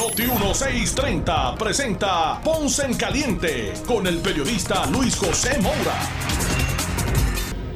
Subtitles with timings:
[0.00, 6.00] Noti 1630 presenta Ponce en Caliente con el periodista Luis José Moura.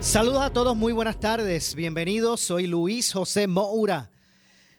[0.00, 1.74] Saludos a todos, muy buenas tardes.
[1.74, 4.10] Bienvenidos, soy Luis José Moura.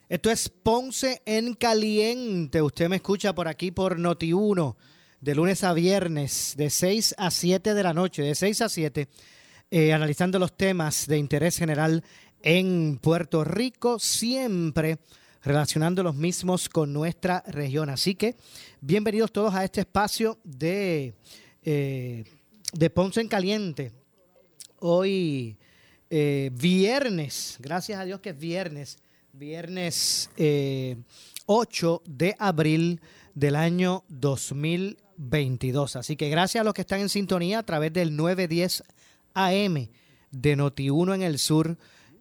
[0.09, 2.63] Esto es Ponce en Caliente.
[2.63, 4.76] Usted me escucha por aquí por Noti 1
[5.21, 9.07] de lunes a viernes, de 6 a 7 de la noche, de 6 a 7,
[9.70, 12.04] eh, analizando los temas de interés general
[12.41, 14.98] en Puerto Rico, siempre
[15.45, 17.90] relacionando los mismos con nuestra región.
[17.90, 18.35] Así que
[18.81, 21.13] bienvenidos todos a este espacio de,
[21.63, 22.26] eh,
[22.73, 23.94] de Ponce en Caliente.
[24.79, 25.57] Hoy,
[26.10, 28.98] eh, viernes, gracias a Dios que es viernes,
[29.32, 30.29] viernes
[31.46, 32.99] 8 de abril
[33.34, 35.05] del año 2020.
[35.18, 35.96] 22.
[35.96, 38.84] Así que gracias a los que están en sintonía a través del 910
[39.34, 39.90] AM
[40.32, 41.77] de Noti1 en el sur.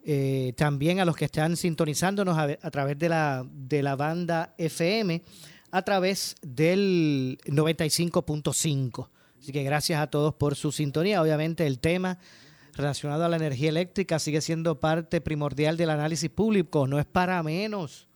[0.07, 5.23] Eh, también a los que están sintonizándonos a, través de la, de la banda FM
[5.71, 9.09] a través del 95.5.
[9.41, 11.23] Así que gracias a todos por su sintonía.
[11.23, 12.19] Obviamente el tema
[12.75, 16.87] relacionado a la energía eléctrica sigue siendo parte primordial del análisis público.
[16.87, 18.07] No es para menos.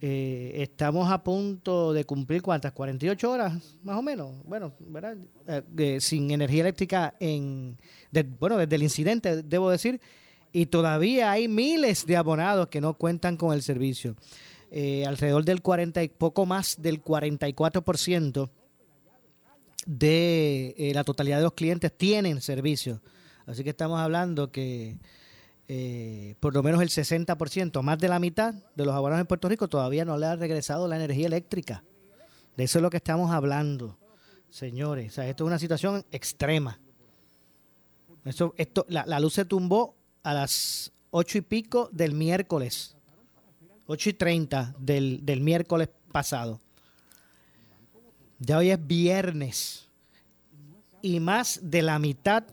[0.00, 5.16] Eh, estamos a punto de cumplir cuántas, 48 horas más o menos, bueno, ¿verdad?
[5.76, 7.76] Eh, sin energía eléctrica en,
[8.38, 10.00] bueno, desde el incidente, debo decir,
[10.52, 14.16] y todavía hay miles de abonados que no cuentan con el servicio.
[14.70, 18.50] Eh, alrededor del 40 y poco más del 44%
[19.86, 23.00] de la totalidad de los clientes tienen servicio.
[23.46, 24.98] Así que estamos hablando que
[25.70, 29.50] eh, por lo menos el 60%, más de la mitad de los abonados en Puerto
[29.50, 31.84] Rico todavía no le ha regresado la energía eléctrica.
[32.56, 33.98] De eso es lo que estamos hablando,
[34.48, 35.12] señores.
[35.12, 36.80] O sea, esto es una situación extrema.
[38.24, 42.94] Eso, esto, la, luz se tumbó a las ocho y pico del miércoles.
[43.90, 46.60] 8 y 30 del, del miércoles pasado.
[48.38, 49.88] Ya hoy es viernes.
[51.00, 52.44] Y más de la mitad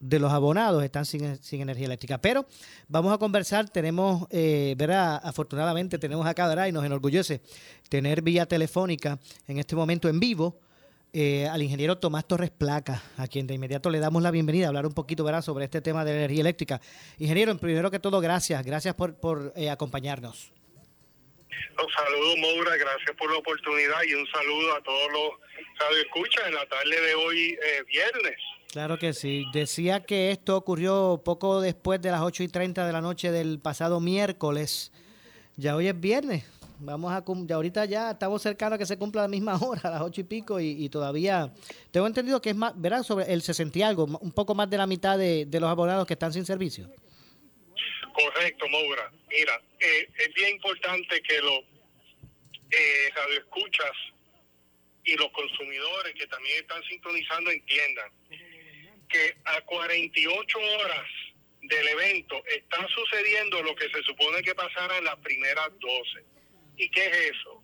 [0.00, 2.18] de los abonados están sin, energía eléctrica.
[2.18, 2.46] Pero
[2.86, 4.76] vamos a conversar, tenemos, eh.
[5.22, 6.66] Afortunadamente tenemos acá, ¿verdad?
[6.66, 7.40] Y nos enorgullece
[7.88, 10.60] tener vía telefónica en este momento en vivo
[11.12, 14.68] eh, al ingeniero Tomás Torres Placa, a quien de inmediato le damos la bienvenida a
[14.68, 15.42] hablar un poquito, ¿verdad?
[15.42, 16.80] Sobre este tema de la energía eléctrica.
[17.18, 20.52] Ingeniero, primero que todo, gracias, gracias por, por eh, acompañarnos.
[21.82, 25.30] Un saludo, Moura, gracias por la oportunidad y un saludo a todos los
[25.90, 28.36] que escuchan en la tarde de hoy, eh, viernes.
[28.72, 29.44] Claro que sí.
[29.52, 33.60] Decía que esto ocurrió poco después de las 8 y 30 de la noche del
[33.60, 34.92] pasado miércoles.
[35.56, 36.44] Ya hoy es viernes.
[36.80, 40.02] Vamos a ya ahorita ya estamos cercanos a que se cumpla la misma hora, las
[40.02, 41.52] ocho y pico, y, todavía
[41.90, 43.02] tengo entendido que es más, ¿verdad?
[43.02, 46.14] Sobre el 60 y algo, un poco más de la mitad de, los abonados que
[46.14, 46.88] están sin servicio.
[48.12, 49.10] Correcto, Moura.
[49.28, 51.60] Mira, eh, es bien importante que los
[52.70, 53.92] eh, radioescuchas
[55.04, 58.10] y los consumidores que también están sintonizando entiendan
[59.08, 61.06] que a 48 horas
[61.62, 66.27] del evento está sucediendo lo que se supone que pasara en las primeras 12.
[66.78, 67.62] ¿Y qué es eso?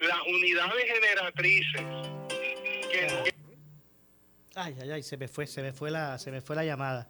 [0.00, 1.82] Las unidades generatrices
[4.54, 7.08] Ay, ay, ay, se me fue, se me fue la, se me fue la llamada.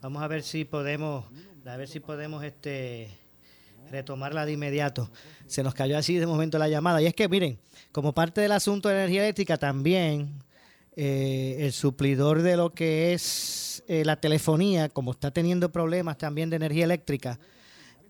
[0.00, 1.26] Vamos a ver si podemos,
[1.66, 3.10] a ver si podemos este
[3.90, 5.10] retomarla de inmediato.
[5.46, 7.02] Se nos cayó así de momento la llamada.
[7.02, 7.58] Y es que, miren,
[7.92, 10.42] como parte del asunto de energía eléctrica, también
[10.96, 16.50] eh, el suplidor de lo que es eh, la telefonía, como está teniendo problemas también
[16.50, 17.38] de energía eléctrica,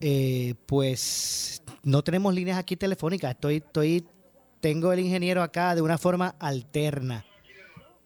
[0.00, 3.32] eh, pues no tenemos líneas aquí telefónicas.
[3.32, 4.06] Estoy, estoy,
[4.60, 7.24] tengo el ingeniero acá de una forma alterna.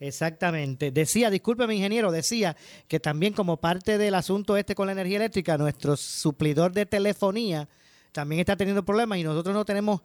[0.01, 0.91] Exactamente.
[0.91, 2.57] Decía, discúlpeme ingeniero, decía
[2.89, 7.69] que también como parte del asunto este con la energía eléctrica, nuestro suplidor de telefonía
[8.11, 10.01] también está teniendo problemas y nosotros no tenemos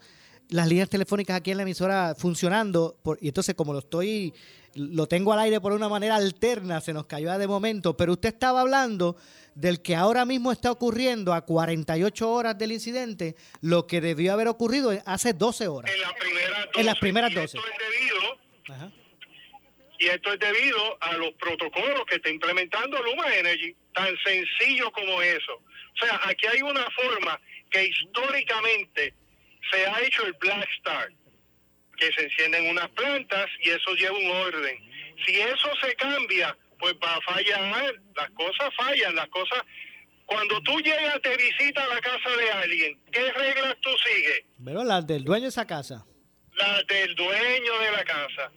[0.50, 4.34] las líneas telefónicas aquí en la emisora funcionando y entonces como lo estoy
[4.78, 8.30] lo tengo al aire por una manera alterna, se nos cayó de momento, pero usted
[8.30, 9.18] estaba hablando
[9.56, 14.48] del que ahora mismo está ocurriendo a 48 horas del incidente, lo que debió haber
[14.48, 15.92] ocurrido hace 12 horas.
[16.76, 17.58] En, las primeras 12.
[20.00, 25.24] Y esto es debido, a los protocolos que está implementando Luma Energy, tan sencillo como
[25.24, 25.54] eso.
[25.54, 27.40] O sea, aquí hay una forma
[27.72, 29.16] que históricamente
[29.72, 31.14] se ha hecho el Black Start
[31.98, 34.78] que se encienden unas plantas y eso lleva un orden.
[35.26, 39.64] Si eso se cambia, pues va a fallar, las cosas fallan, las cosas...
[40.28, 44.42] Cuando tú llegas, te visita a la casa de alguien, ¿qué reglas tú sigues?
[44.64, 46.06] Pero las del dueño de esa casa.
[46.54, 48.52] Las del dueño de la casa.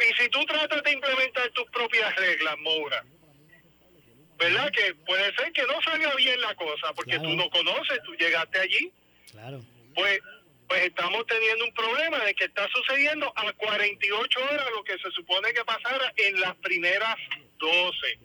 [0.00, 3.04] Y si tú tratas de implementar tus propias reglas, Moura,
[4.38, 4.70] ¿verdad?
[4.70, 7.28] Que puede ser que no salga bien la cosa, porque Claro.
[7.30, 8.92] tú no conoces, tú llegaste allí,
[9.32, 9.62] Claro.
[9.94, 10.20] pues
[10.68, 15.10] pues estamos teniendo un problema de que está sucediendo a 48 horas lo que se
[15.12, 17.16] supone que pasara en las primeras
[17.56, 18.18] 12.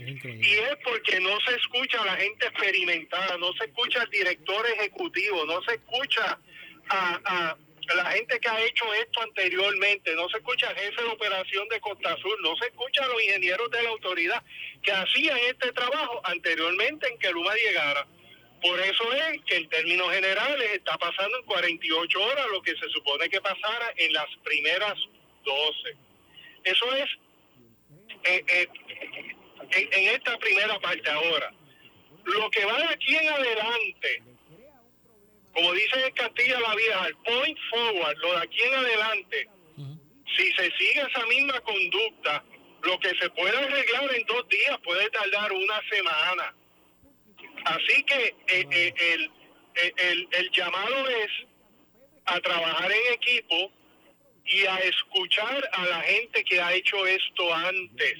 [0.00, 0.48] Es increíble.
[0.48, 4.66] Y es porque no se escucha a la gente experimentada, no se escucha al director
[4.78, 6.38] ejecutivo, no se escucha
[6.88, 7.56] a, a
[7.94, 11.80] la gente que ha hecho esto anteriormente, no se escucha al jefe de operación de
[11.80, 14.42] Costa Azul, no se escucha a los ingenieros de la autoridad
[14.82, 18.06] que hacían este trabajo anteriormente en que Luma llegara.
[18.66, 22.88] Por eso es que en términos generales está pasando en 48 horas lo que se
[22.88, 24.94] supone que pasara en las primeras
[25.44, 25.96] 12.
[26.64, 27.10] Eso es
[28.24, 28.68] eh, eh,
[29.70, 31.52] en, esta primera parte ahora.
[32.24, 34.22] Lo que va de aquí en adelante,
[35.52, 39.48] como dicen en Castilla la Vieja, el point forward, lo de aquí en adelante,
[40.36, 42.42] si se sigue esa misma conducta,
[42.82, 46.54] lo que se puede arreglar en dos días puede tardar una semana.
[47.66, 49.30] Así que eh, eh, el,
[49.82, 51.30] el, el- el llamado es
[52.26, 53.72] a trabajar en equipo
[54.44, 58.14] y a escuchar a la gente que ha hecho esto antes.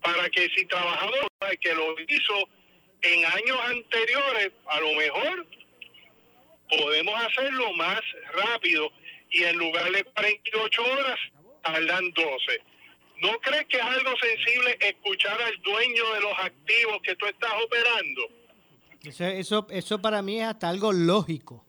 [0.00, 1.18] Para que si trabajamos
[1.60, 2.48] que lo hizo
[3.02, 5.46] en años anteriores, a lo mejor
[6.68, 8.00] podemos hacerlo más
[8.32, 8.92] rápido
[9.30, 11.18] y en lugar de 48 horas,
[11.62, 12.60] tardan 12.
[13.20, 17.50] ¿No crees que es algo sensible escuchar al dueño de los activos que tú estás
[17.64, 18.28] operando?
[19.02, 21.64] Eso, eso, eso para mí es hasta algo lógico.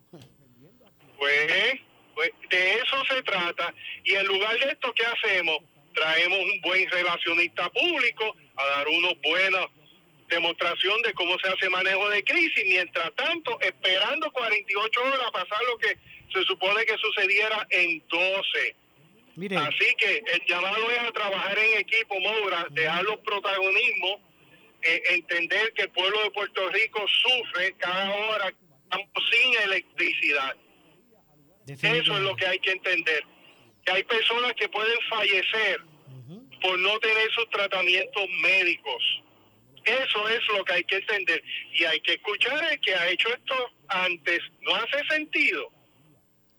[1.18, 1.80] Pues,
[2.16, 3.74] pues de eso se trata.
[4.04, 5.58] Y en lugar de esto, ¿qué hacemos?
[5.94, 9.68] Traemos un buen relacionista público a dar una buena
[10.30, 12.64] demostración de cómo se hace manejo de crisis.
[12.66, 15.98] Mientras tanto, esperando 48 horas a pasar lo que
[16.32, 18.76] se supone que sucediera en 12.
[19.40, 24.20] Mire, Así que el llamado es a trabajar en equipo, Moura, dejar los protagonismos,
[24.82, 28.54] eh, entender que el pueblo de Puerto Rico sufre cada hora
[29.32, 30.58] sin electricidad.
[31.68, 33.24] Eso es lo que hay que entender.
[33.86, 35.80] Que hay personas que pueden fallecer
[36.62, 39.24] por no tener sus tratamientos médicos.
[39.86, 41.42] Eso es lo que hay que entender.
[41.72, 44.42] Y hay que escuchar el que ha hecho esto antes.
[44.64, 45.72] No hace sentido.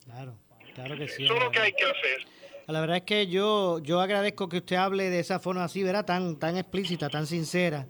[0.07, 0.39] Claro,
[0.75, 1.25] claro que sí.
[1.25, 2.40] Eso es lo que hay que hacer.
[2.73, 6.05] La verdad es que yo, yo agradezco que usted hable de esa forma así, ¿verdad?
[6.05, 7.87] Tan, tan explícita, tan sincera,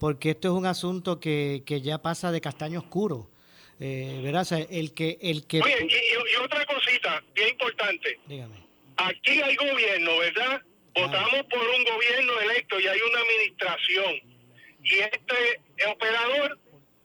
[0.00, 3.30] porque esto es un asunto que, que ya pasa de castaño oscuro.
[3.80, 4.42] Eh, ¿Verdad?
[4.42, 5.60] O sea, el que, el que...
[5.60, 8.18] Oye, y, y- y otra cosita bien importante.
[8.26, 8.54] Dígame.
[8.96, 10.62] Aquí hay gobierno, ¿verdad?
[10.94, 14.14] Votamos por un gobierno electo y hay una administración.
[14.84, 15.60] Y este
[15.90, 16.58] operador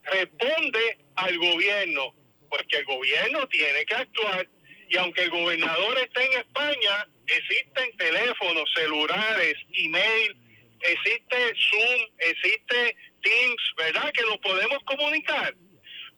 [0.04, 2.14] responde al gobierno,
[2.48, 4.48] porque el gobierno tiene que actuar.
[4.90, 10.36] Y aunque el gobernador esté en España, existen teléfonos, celulares, email,
[10.82, 11.36] existe
[11.70, 14.12] Zoom, existe Teams, ¿verdad?
[14.12, 15.54] Que nos podemos comunicar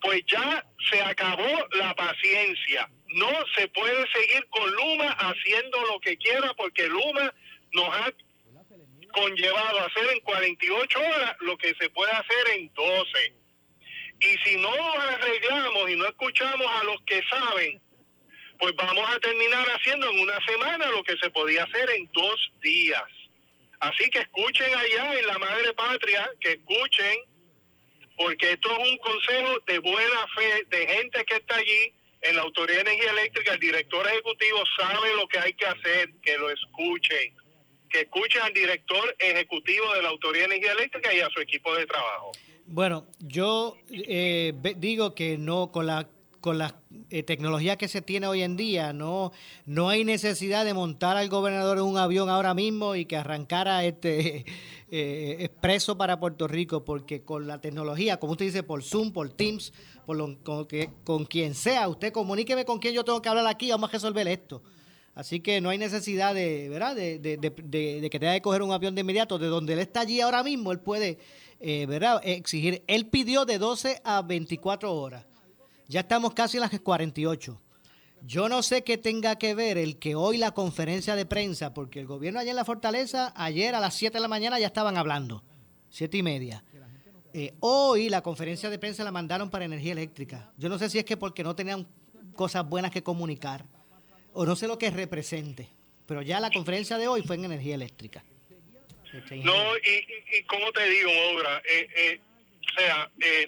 [0.03, 2.91] pues ya se acabó la paciencia.
[3.15, 7.33] No se puede seguir con Luma haciendo lo que quiera porque Luma
[7.73, 8.12] nos ha
[9.12, 13.35] conllevado a hacer en 48 horas lo que se puede hacer en 12.
[14.21, 17.81] Y si no nos arreglamos y no escuchamos a los que saben,
[18.62, 22.52] pues vamos a terminar haciendo en una semana lo que se podía hacer en dos
[22.62, 23.02] días.
[23.81, 27.19] Así que escuchen allá en la madre patria, que escuchen
[28.16, 32.42] porque esto es un consejo de buena fe de gente que está allí en la
[32.42, 36.49] Autoridad de Energía Eléctrica, el director ejecutivo sabe lo que hay que hacer, que lo
[36.49, 37.35] escuchen,
[37.90, 41.75] que escuchen al director ejecutivo de la Autoridad de Energía Eléctrica y a su equipo
[41.75, 42.31] de trabajo.
[42.66, 46.09] Bueno, yo eh, digo que no con la
[46.42, 46.75] con la
[47.08, 49.32] eh, tecnología que se tiene hoy en día, no
[49.64, 53.82] no hay necesidad de montar al gobernador en un avión ahora mismo y que arrancara
[53.87, 54.44] este
[54.90, 59.30] eh, expreso para Puerto Rico, porque con la tecnología, como usted dice, por Zoom, por
[59.30, 59.72] Teams,
[60.04, 63.46] por lo- con, que, con quien sea, usted comuníqueme con quien yo tengo que hablar
[63.46, 64.62] aquí, vamos a resolver esto.
[65.14, 66.96] Así que no hay necesidad de, ¿verdad?
[66.96, 69.38] De- de- de- de que tenga que coger un avión de inmediato.
[69.38, 71.18] De donde él está allí ahora mismo, él puede,
[71.61, 72.20] eh, ¿verdad?
[72.25, 72.82] Exigir.
[72.87, 75.26] Él pidió de 12 a 24 horas.
[75.92, 77.61] Ya estamos casi en las 48.
[78.22, 82.00] Yo no sé qué tenga que ver el que hoy la conferencia de prensa, porque
[82.00, 84.96] el gobierno allá en la Fortaleza, ayer a las 7 de la mañana ya estaban
[84.96, 85.44] hablando,
[85.90, 86.64] 7 y media.
[87.34, 90.50] Eh, hoy la conferencia de prensa la mandaron para energía eléctrica.
[90.56, 91.87] Yo no sé si es que porque no tenían
[92.34, 93.66] cosas buenas que comunicar
[94.32, 95.68] o no sé lo que represente,
[96.06, 98.25] pero ya la conferencia de hoy fue en energía eléctrica.
[99.12, 102.20] No, y, y, como te digo, Obra, eh, eh,
[102.62, 103.46] o sea, eh,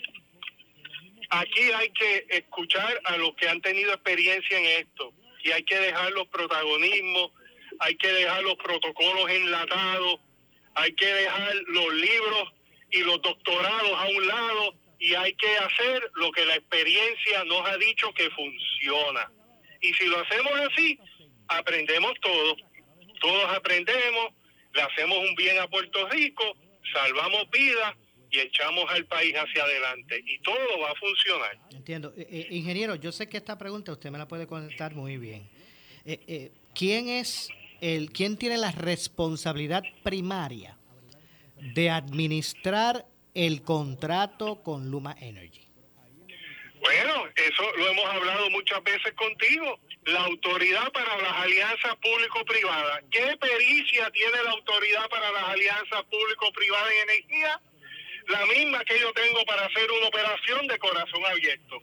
[1.40, 5.12] aquí hay que escuchar a los que han tenido experiencia en esto
[5.42, 7.32] y hay que dejar los protagonismos,
[7.80, 10.20] hay que dejar los protocolos enlatados,
[10.74, 12.52] hay que dejar los libros
[12.90, 17.68] y los doctorados a un lado y hay que hacer lo que la experiencia nos
[17.68, 19.30] ha dicho que funciona.
[19.80, 20.98] Y si lo hacemos así,
[21.48, 22.56] aprendemos todos,
[23.20, 24.32] todos aprendemos,
[24.72, 26.56] le hacemos un bien a Puerto Rico,
[26.92, 27.94] salvamos vidas
[28.34, 31.58] y echamos al país hacia adelante y todo va a funcionar.
[31.70, 32.12] Entiendo.
[32.16, 35.48] Eh, eh, ingeniero, yo sé que esta pregunta usted me la puede contestar muy bien.
[36.04, 37.48] Eh, ¿Quién es
[37.80, 40.76] el, quién tiene la responsabilidad primaria
[41.74, 45.62] de administrar el contrato con Luma Energy?
[46.80, 49.80] Bueno, eso lo hemos hablado muchas veces contigo.
[50.04, 53.04] La autoridad para las alianzas público-privadas.
[53.10, 57.60] ¿Qué pericia tiene la autoridad para las alianzas público-privadas en energía?
[58.28, 61.82] La misma que yo tengo para hacer una operación de corazón abierto.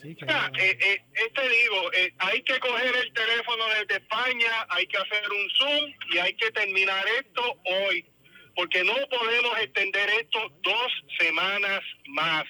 [0.00, 4.96] Sí, eh, eh, este digo, eh, hay que coger el teléfono desde España, hay que
[4.96, 8.04] hacer un Zoom y hay que terminar esto hoy,
[8.56, 12.44] porque no podemos extender esto dos semanas más.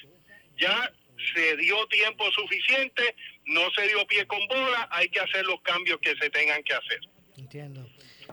[0.57, 0.91] Ya
[1.35, 3.15] se dio tiempo suficiente,
[3.47, 6.75] no se dio pie con bola, hay que hacer los cambios que se tengan que
[6.75, 7.01] hacer.
[7.37, 7.87] Entiendo.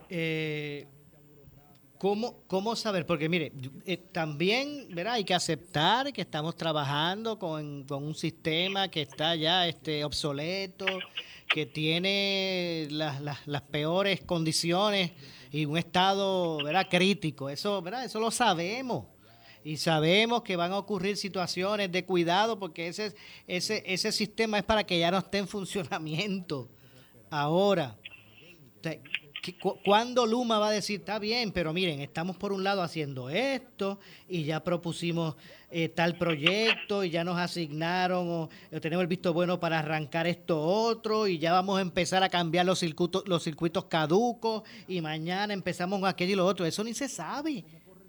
[0.10, 0.86] Eh,
[2.00, 3.06] ¿cómo, ¿Cómo saber?
[3.06, 3.52] Porque mire,
[3.86, 5.14] eh, también ¿verdad?
[5.14, 10.86] hay que aceptar que estamos trabajando con, un sistema que está ya este, obsoleto,
[11.48, 15.12] que tiene las, las, las peores condiciones
[15.52, 16.88] y un estado ¿verdad?
[16.90, 17.50] crítico.
[17.50, 18.06] Eso, ¿verdad?
[18.06, 19.06] Eso lo sabemos
[19.64, 23.14] y sabemos que van a ocurrir situaciones de cuidado porque ese,
[23.46, 26.70] ese, ese sistema es para que ya no esté en funcionamiento.
[27.30, 27.98] Ahora,
[29.84, 34.00] ¿cuándo Luma va a decir, está bien, pero miren, estamos por un lado haciendo esto
[34.28, 35.36] y ya propusimos
[35.72, 38.50] eh, tal proyecto y ya nos asignaron o,
[38.82, 42.66] tenemos el visto bueno para arrancar esto otro y ya vamos a empezar a cambiar
[42.66, 46.66] los circuitos, los circuitos caducos y mañana empezamos con aquello y lo otro.
[46.66, 47.64] Eso ni se sabe.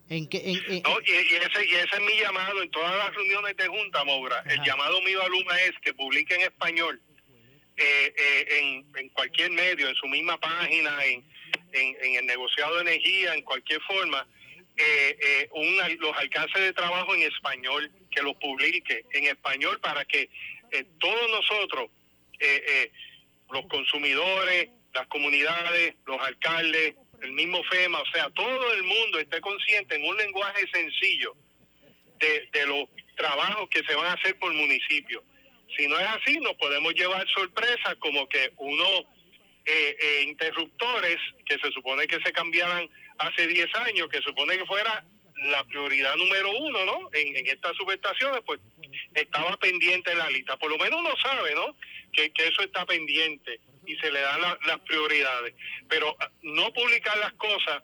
[0.09, 4.05] En que, y, ese, y ese es mi llamado en todas las reuniones de Junta,
[4.05, 4.43] Mobra.
[4.45, 7.01] El llamado mío a Luma es que publique en español,
[7.83, 11.25] eh, eh, en, cualquier medio, en su misma página, en,
[11.73, 14.27] en, el negociado de energía, en cualquier forma,
[14.77, 20.29] eh, un, los alcances de trabajo en español, que los publique en español para que
[20.99, 21.91] todos nosotros,
[23.51, 29.41] los consumidores, las comunidades, los alcaldes, el mismo FEMA, o sea, todo el mundo esté
[29.41, 31.35] consciente en un lenguaje sencillo
[32.19, 35.23] de, los trabajos que se van a hacer por municipio.
[35.77, 39.05] Si no es así, nos podemos llevar sorpresas como que unos
[39.65, 44.67] eh, eh, interruptores que se supone que se cambiaran hace 10 años, que supone que
[44.67, 45.05] fuera
[45.45, 47.11] la prioridad número uno, ¿no?
[47.13, 48.61] En, estas subestaciones, pues
[49.15, 50.57] estaba pendiente en la lista.
[50.57, 51.77] Por lo menos uno sabe, ¿no?
[52.13, 55.55] Que, que eso está pendiente y se le dan las prioridades.
[55.89, 57.83] Pero ah, no publicar las cosas,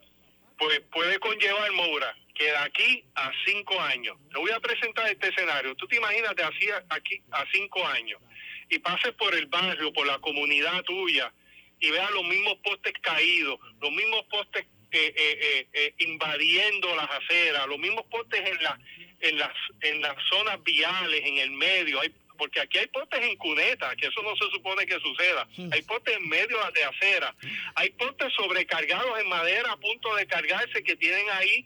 [0.57, 5.29] pues puede conllevar, Moura, que de aquí a cinco años, te voy a presentar este
[5.29, 8.21] escenario, tú te imaginas de así aquí a cinco años
[8.69, 11.33] y pases por el barrio, por la comunidad tuya
[11.79, 17.67] y veas los mismos postes caídos, los mismos postes eh, eh, eh, invadiendo las aceras,
[17.67, 18.79] los mismos postes en, la,
[19.21, 23.35] en, las, en las zonas viales, en el medio, hay porque aquí hay postes en
[23.37, 25.47] cuneta, que eso no se supone que suceda.
[25.71, 27.35] Hay postes en medio de acera.
[27.73, 31.65] Hay postes sobrecargados en madera a punto de cargarse que tienen ahí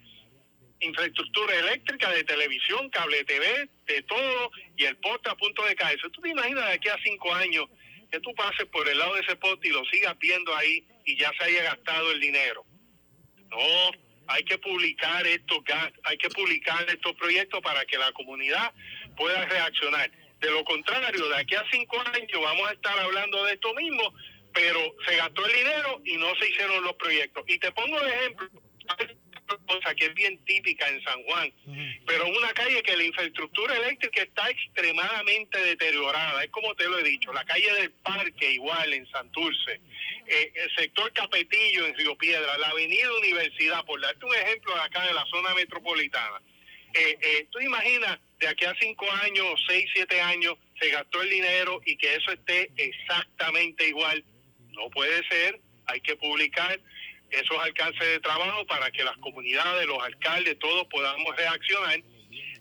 [0.81, 6.09] infraestructura eléctrica de televisión, cable TV, de todo, y el poste a punto de caerse.
[6.09, 7.65] ¿Tú te imaginas de aquí a cinco años
[8.11, 11.17] que tú pases por el lado de ese poste y lo sigas viendo ahí y
[11.17, 12.65] ya se haya gastado el dinero?
[13.49, 13.91] No,
[14.27, 15.59] hay que publicar estos
[16.03, 18.73] hay que publicar estos proyectos para que la comunidad
[19.15, 20.09] pueda reaccionar.
[20.39, 24.13] De lo contrario, de aquí a cinco años vamos a estar hablando de esto mismo,
[24.53, 27.43] pero se gastó el dinero y no se hicieron los proyectos.
[27.47, 28.49] Y te pongo de ejemplo,
[29.59, 31.51] cosa que es bien típica en San Juan,
[32.05, 37.03] pero una calle que la infraestructura eléctrica está extremadamente deteriorada, es como te lo he
[37.03, 39.81] dicho, la calle del Parque igual en Santurce,
[40.27, 44.81] eh, el sector Capetillo en Río Piedra, la avenida Universidad, por darte un ejemplo de
[44.81, 46.41] acá de la zona metropolitana.
[46.93, 51.29] Eh, eh, tú imaginas de aquí a cinco años, seis, siete años, se gastó el
[51.29, 54.23] dinero y que eso esté exactamente igual.
[54.71, 56.79] No puede ser, hay que publicar
[57.31, 61.99] esos alcances de trabajo para que las comunidades, los alcaldes, todos podamos reaccionar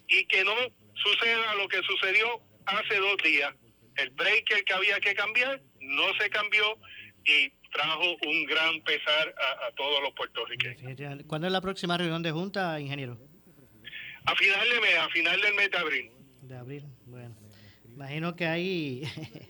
[0.09, 0.55] y que no
[0.95, 3.53] suceda lo que sucedió hace dos días.
[3.97, 6.79] El breaker que había que cambiar no se cambió
[7.25, 9.35] y trajo un gran pesar
[9.67, 11.25] a, todos los puertorriqueños.
[11.27, 13.19] ¿Cuándo es la próxima reunión de junta, ingeniero?
[14.27, 16.11] A final de mes, a final del mes de abril.
[16.43, 17.37] De abril, bueno.
[17.89, 19.03] Imagino que ahí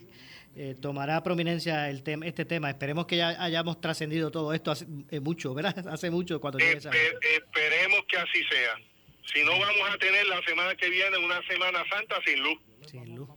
[0.62, 2.68] eh, tomará prominencia el tema, este tema.
[2.68, 5.88] Esperemos que ya hayamos trascendido todo esto hace eh, mucho, ¿verdad?
[5.88, 8.74] Hace mucho cuando Esperemos que así sea.
[9.32, 12.58] Si no, vamos a tener la semana que viene una Semana Santa sin luz.
[12.86, 13.28] Sin luz.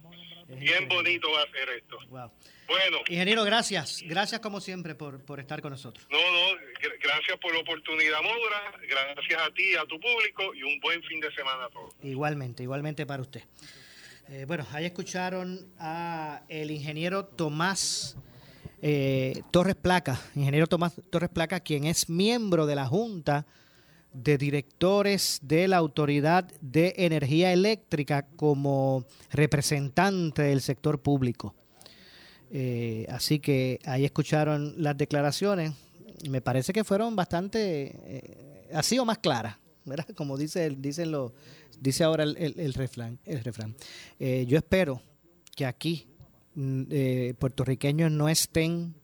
[0.50, 1.98] Bien bonito va a ser esto.
[2.10, 2.98] Bueno.
[3.08, 4.04] Ingeniero, gracias.
[4.06, 6.06] Gracias como siempre por, por estar con nosotros.
[6.10, 6.60] No, no,
[7.02, 8.74] gracias por la oportunidad, Moura.
[8.82, 11.96] Gracias a ti, a tu público y un buen fin de semana a todos.
[12.04, 13.44] Igualmente, igualmente para usted.
[14.30, 18.16] Eh, bueno, ahí escucharon a el ingeniero Tomás
[18.82, 23.46] eh, Torres Placa, ingeniero Tomás Torres Placa, quien es miembro de la Junta
[24.14, 31.54] de Directores de la Autoridad de Energía Eléctrica como representante del sector público.
[32.50, 35.74] Eh, así que ahí escucharon las declaraciones.
[36.30, 39.58] Me parece que fueron bastante, así o más claras,
[40.16, 41.32] Como dice, dicen los
[41.80, 43.20] dice ahora el, el, refrán.
[43.26, 43.76] El refrán.
[44.20, 45.02] Eh, yo espero
[45.56, 46.08] que aquí
[46.56, 48.96] mm, eh, puertorriqueños no estén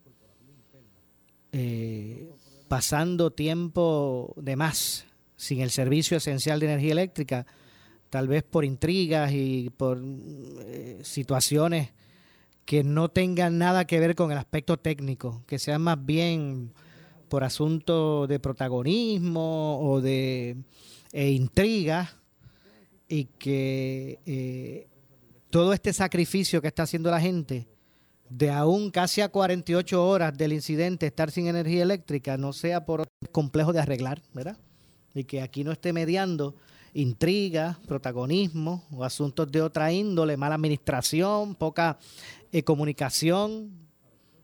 [1.51, 2.29] eh,
[2.67, 5.05] pasando tiempo de más
[5.35, 7.45] sin el servicio esencial de energía eléctrica,
[8.09, 10.01] tal vez por intrigas y por
[11.01, 11.91] situaciones
[12.65, 16.73] que no tengan nada que ver con el aspecto técnico, que sean más bien
[17.29, 20.57] por asuntos de protagonismo o de
[21.13, 22.15] intrigas
[23.07, 24.87] y que eh,
[25.49, 27.67] todo este sacrificio que está haciendo la gente,
[28.29, 33.07] de aún casi a 48 horas del incidente estar sin energía eléctrica, no sea por
[33.31, 34.57] complejo de arreglar, ¿verdad?
[35.15, 36.55] Y que aquí no esté mediando
[36.93, 41.97] intrigas, protagonismo o asuntos de otra índole, mala administración, poca
[42.51, 43.71] eh, comunicación,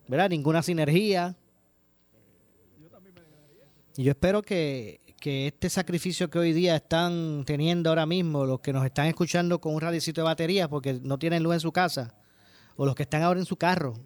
[0.08, 0.30] ¿verdad?
[0.30, 1.36] Ninguna sinergia.
[3.98, 8.60] Y yo espero que, que este sacrificio que hoy día están teniendo ahora mismo, los
[8.60, 11.72] que nos están escuchando con un radicito de batería porque no tienen luz en su
[11.72, 12.14] casa,
[12.76, 13.98] o los que están ahora en su carro,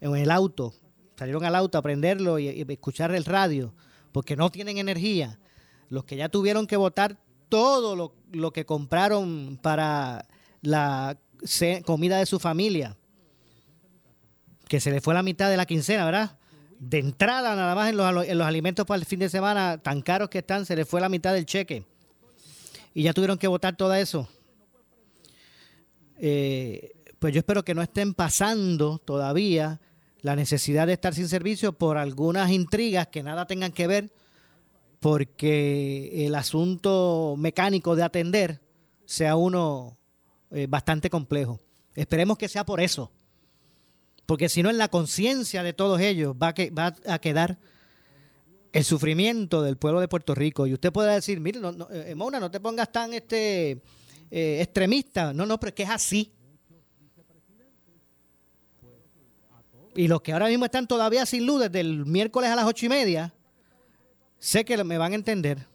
[0.00, 0.72] en el auto,
[1.16, 3.74] salieron al auto a prenderlo y, escuchar el radio,
[4.12, 5.40] porque no tienen energía,
[5.88, 10.26] los que ya tuvieron que votar todo lo, lo que compraron para
[10.62, 11.18] la
[11.84, 12.96] comida de su familia,
[14.68, 16.37] que se le fue la mitad de la quincena, ¿verdad?
[16.78, 20.00] De entrada nada más en los, en los alimentos para el fin de semana, tan
[20.02, 21.84] caros que están, se les fue la mitad del cheque.
[22.94, 24.28] Y ya tuvieron que votar todo eso.
[26.18, 29.80] Eh, pues yo espero que no estén pasando todavía
[30.20, 34.12] la necesidad de estar sin servicio por algunas intrigas que nada tengan que ver,
[35.00, 38.60] porque el asunto mecánico de atender
[39.04, 39.96] sea uno
[40.50, 41.60] eh, bastante complejo.
[41.94, 43.10] Esperemos que sea por eso
[44.28, 46.48] porque si no en la conciencia de todos ellos va
[47.06, 47.58] a, quedar
[48.74, 50.66] el sufrimiento del pueblo de Puerto Rico.
[50.66, 53.80] Y usted puede decir, mire, no, no, eh, Mona, no te pongas tan este,
[54.30, 55.32] eh, extremista.
[55.32, 56.30] No, no, pero es que es así.
[59.96, 62.84] Y los que ahora mismo están todavía sin luz desde el miércoles a las ocho
[62.84, 63.32] y media,
[64.38, 65.66] sé que me van a entender.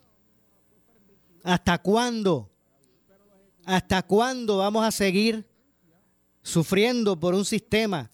[1.42, 2.52] ¿Hasta cuándo?
[3.66, 5.44] ¿Hasta cuándo vamos a seguir
[6.44, 8.12] sufriendo por un sistema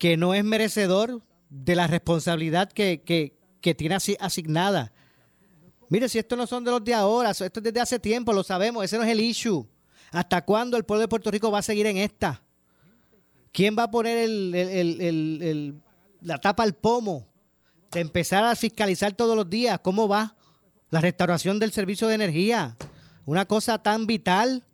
[0.00, 3.02] que no es merecedor de la responsabilidad que,
[3.60, 4.92] que, tiene asignada.
[5.90, 8.42] Mire, si estos no son de los de ahora, esto es desde hace tiempo, lo
[8.42, 9.68] sabemos, ese no es el issue.
[10.10, 12.42] ¿Hasta cuándo el pueblo de Puerto Rico va a seguir en esta?
[13.52, 15.82] ¿Quién va a poner el,
[16.22, 17.28] la tapa al pomo
[17.90, 20.34] de empezar a fiscalizar todos los días cómo va
[20.88, 22.74] la restauración del servicio de energía?
[23.26, 24.64] Una cosa tan vital.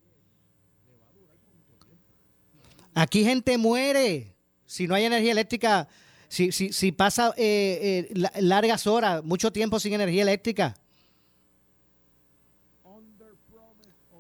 [2.94, 4.35] Aquí gente muere
[4.66, 5.88] si no hay energía eléctrica,
[6.28, 10.76] si, si, si pasa eh, eh, largas horas, mucho tiempo sin energía eléctrica.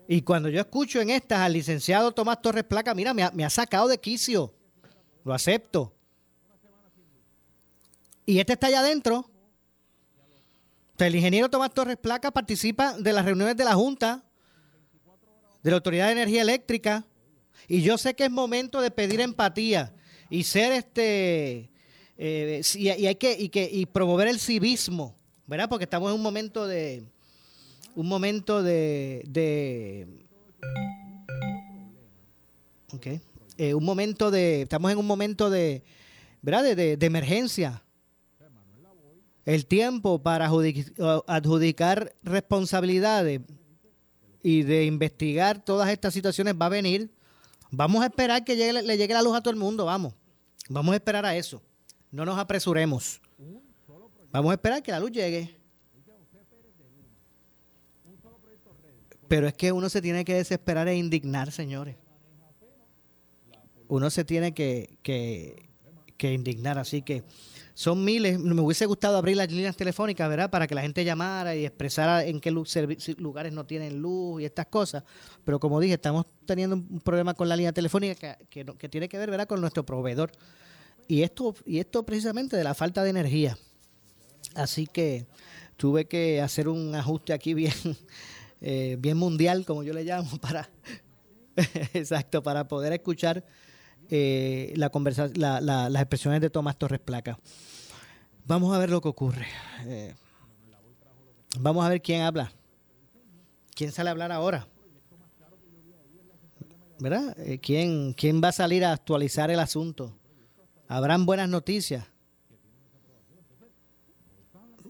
[0.08, 3.44] Y cuando yo escucho en estas al licenciado Tomás Torres Placa, mira, me ha, me
[3.44, 4.54] ha sacado de quicio.
[5.24, 5.92] Lo acepto.
[8.24, 9.28] Y este está allá adentro.
[10.98, 14.22] el ingeniero Tomás Torres Placa participa de las reuniones de la Junta,
[15.64, 17.04] de la Autoridad de Energía Eléctrica.
[17.66, 19.92] Y yo sé que es momento de pedir empatía
[20.30, 21.70] y ser este
[22.18, 25.14] eh, y, hay que y que y promover el civismo,
[25.46, 25.68] ¿verdad?
[25.68, 27.04] Porque estamos en un momento de
[27.94, 30.06] un momento de, de
[32.92, 33.20] okay.
[33.58, 35.82] Eh, un momento de estamos en un momento de
[36.42, 36.76] ¿verdad?
[36.76, 37.82] De, de, emergencia.
[39.44, 40.46] El tiempo para
[41.26, 43.40] adjudicar responsabilidades
[44.42, 47.10] y de investigar todas estas situaciones va a venir
[47.70, 50.14] Vamos a esperar que le llegue la luz a todo el mundo, vamos.
[50.68, 51.62] Vamos a esperar a eso.
[52.10, 53.20] No nos apresuremos.
[54.30, 55.56] Vamos a esperar que la luz llegue.
[59.28, 61.96] Pero es que uno se tiene que desesperar e indignar, señores.
[63.88, 65.68] Uno se tiene que, que,
[66.16, 66.78] que indignar.
[66.78, 67.24] Así que
[67.76, 68.38] son miles.
[68.38, 70.48] Me hubiese gustado abrir las líneas telefónicas, ¿verdad?
[70.48, 74.64] Para que la gente llamara y expresara en qué lugares no tienen luz y estas
[74.68, 75.04] cosas.
[75.44, 79.18] Pero como dije, estamos teniendo un problema con la línea telefónica que, que, tiene que
[79.18, 79.46] ver, ¿verdad?
[79.46, 80.32] Con nuestro proveedor.
[81.06, 83.58] Y esto, y esto precisamente de la falta de energía.
[84.54, 85.26] Así que
[85.76, 87.74] tuve que hacer un ajuste aquí bien,
[88.62, 90.70] eh, bien mundial, como yo le llamo, para,
[91.92, 93.44] exacto, para poder escuchar
[94.10, 97.38] eh, la las expresiones de Tomás Torres Placa.
[98.44, 99.46] Vamos a ver lo que ocurre.
[99.86, 100.14] Eh,
[101.58, 102.52] vamos a ver quién habla.
[103.74, 104.68] ¿Quién sale a hablar ahora?
[106.98, 107.36] ¿Verdad?
[107.38, 110.16] Eh, ¿quién, ¿Quién va a salir a actualizar el asunto?
[110.88, 112.06] ¿Habrán buenas noticias?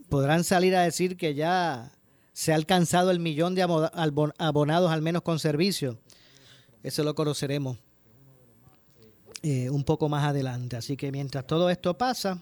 [0.07, 1.91] ¿Podrán salir a decir que ya
[2.31, 5.99] se ha alcanzado el millón de abonados al menos con servicio?
[6.83, 7.77] Eso lo conoceremos
[9.43, 10.77] eh, un poco más adelante.
[10.77, 12.41] Así que mientras todo esto pasa,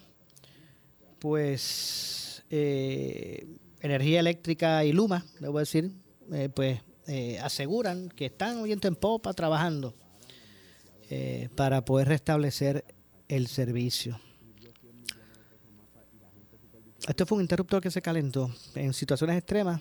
[1.20, 3.46] pues eh,
[3.82, 5.92] Energía Eléctrica y Luma, debo decir,
[6.32, 6.80] eh, pues
[7.44, 9.94] aseguran que están viento en popa trabajando
[11.54, 12.84] para poder restablecer
[13.28, 14.20] el servicio.
[17.08, 18.50] Esto fue un interruptor que se calentó.
[18.74, 19.80] En situaciones extremas,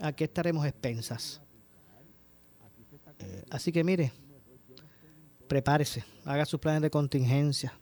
[0.00, 1.40] aquí estaremos expensas.
[3.50, 4.12] así que mire,
[5.48, 7.72] prepárese, haga sus planes de contingencia.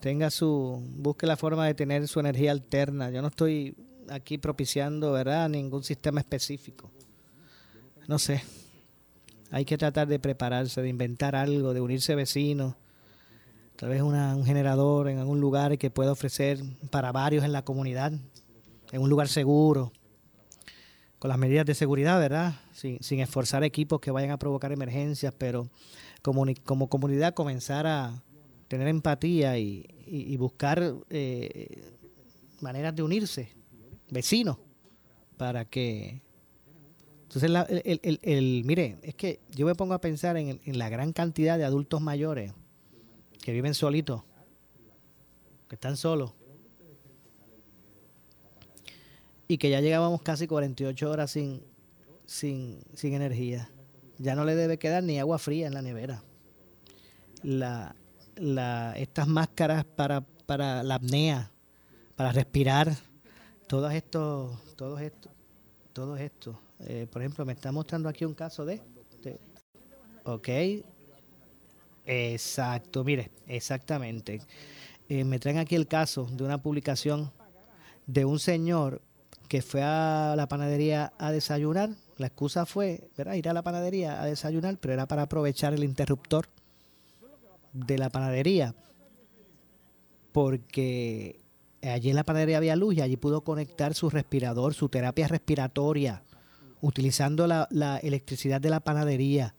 [0.00, 3.10] Tenga su, busque la forma de tener su energía alterna.
[3.10, 3.76] Yo no estoy
[4.08, 6.90] aquí propiciando, ¿verdad?, ningún sistema específico.
[8.06, 8.42] No sé.
[9.50, 12.74] Hay que tratar de prepararse, de inventar algo, de unirse vecinos.
[13.76, 18.12] Tal vez un generador en algún lugar que pueda ofrecer para varios en la comunidad,
[18.92, 19.92] en un lugar seguro
[21.18, 22.54] con las medidas de seguridad, ¿verdad?
[22.72, 25.68] Sin, sin esforzar equipos que vayan a provocar emergencias, pero
[26.22, 26.46] como,
[26.88, 28.22] comunidad comenzar a
[28.68, 31.92] tener empatía y, buscar eh,
[32.60, 33.50] maneras de unirse,
[34.10, 34.58] vecinos,
[35.36, 36.22] para que...
[37.24, 37.50] Entonces,
[37.84, 41.58] el, el, mire, es que yo me pongo a pensar en, en la gran cantidad
[41.58, 42.54] de adultos mayores
[43.42, 44.22] que viven solitos,
[45.68, 46.32] que están solos,
[49.48, 51.62] y que ya llegábamos casi 48 horas sin,
[52.26, 53.70] sin, sin energía.
[54.18, 56.22] Ya no le debe quedar ni agua fría en la nevera.
[57.42, 57.96] La,
[58.36, 61.50] la, estas máscaras para, para la apnea,
[62.14, 62.94] para respirar,
[63.66, 65.30] todo esto, todo esto,
[65.92, 66.60] todo esto.
[66.80, 68.82] Eh, por ejemplo, me está mostrando aquí un caso de,
[69.22, 69.38] de
[70.24, 70.48] ok,
[72.04, 74.40] exacto, mire, exactamente.
[75.08, 77.32] Eh, me traen aquí el caso de una publicación
[78.06, 79.02] de un señor
[79.48, 81.90] que fue a la panadería a desayunar.
[82.16, 86.48] La excusa fue ir a la panadería a desayunar, pero era para aprovechar el interruptor
[87.72, 88.74] de la panadería.
[90.32, 91.40] Porque
[91.82, 96.22] allí en la panadería había luz y allí pudo conectar su respirador, su terapia respiratoria,
[96.82, 99.54] utilizando la, la electricidad de la panadería.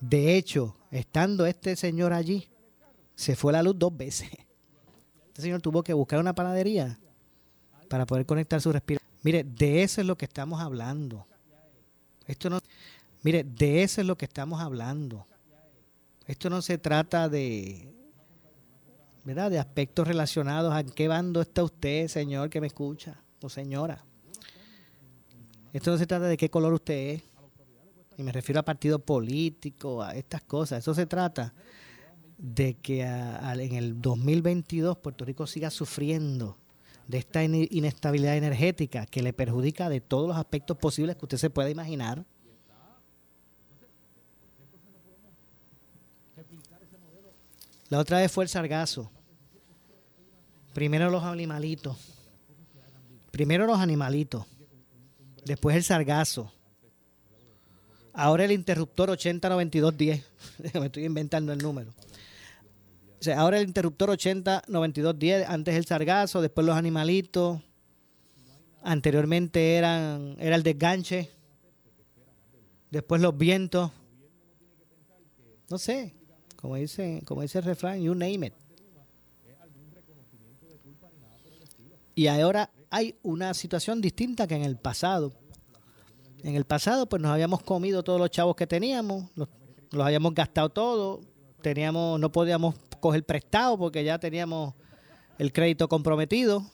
[0.00, 2.48] De hecho, estando este señor allí,
[3.14, 4.28] se fue la luz dos veces.
[5.28, 6.98] Este señor tuvo que buscar una panadería
[7.88, 9.08] para poder conectar su respiración.
[9.22, 11.26] Mire, de eso es lo que estamos hablando.
[12.26, 12.60] Esto no,
[13.22, 15.26] mire, de eso es lo que estamos hablando.
[16.26, 17.92] Esto no se trata de,
[19.24, 19.50] ¿verdad?
[19.50, 24.04] De aspectos relacionados a qué bando está usted, señor, que me escucha, o señora.
[25.72, 27.22] Esto no se trata de qué color usted es.
[28.16, 30.80] Y me refiero a partido político, a estas cosas.
[30.80, 31.54] Eso se trata
[32.36, 36.56] de que en el 2022 Puerto Rico siga sufriendo
[37.08, 41.50] de esta inestabilidad energética que le perjudica de todos los aspectos posibles que usted se
[41.50, 42.24] pueda imaginar.
[47.88, 49.10] La otra vez fue el sargazo.
[50.74, 51.96] Primero los animalitos.
[53.30, 54.44] Primero los animalitos.
[55.46, 56.52] Después el sargazo.
[58.12, 60.24] Ahora el interruptor 809210.
[60.74, 61.94] Me estoy inventando el número
[63.36, 67.60] ahora el interruptor 80-92-10, antes el sargazo, después los animalitos.
[68.82, 71.30] Anteriormente eran, era el desganche.
[72.90, 73.90] Después los vientos.
[75.68, 76.14] No sé,
[76.56, 78.54] como dice, como dice el refrán, you name it.
[82.14, 85.32] Y ahora hay una situación distinta que en el pasado.
[86.42, 89.48] En el pasado, pues nos habíamos comido todos los chavos que teníamos, los,
[89.90, 91.20] los habíamos gastado todo,
[91.62, 94.74] teníamos, no podíamos coger prestado porque ya teníamos
[95.38, 96.64] el crédito comprometido.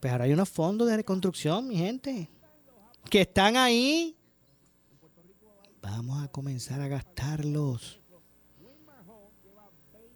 [0.00, 2.28] Pues ahora hay unos fondos de reconstrucción, mi gente,
[3.10, 4.16] que están ahí.
[5.82, 8.00] Vamos a comenzar a gastarlos.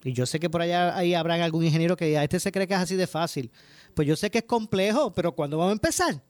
[0.03, 2.67] Y yo sé que por allá ahí habrá algún ingeniero que diga, este se cree
[2.67, 3.51] que es así de fácil.
[3.95, 6.23] Pues yo sé que es complejo, pero ¿cuándo vamos a empezar?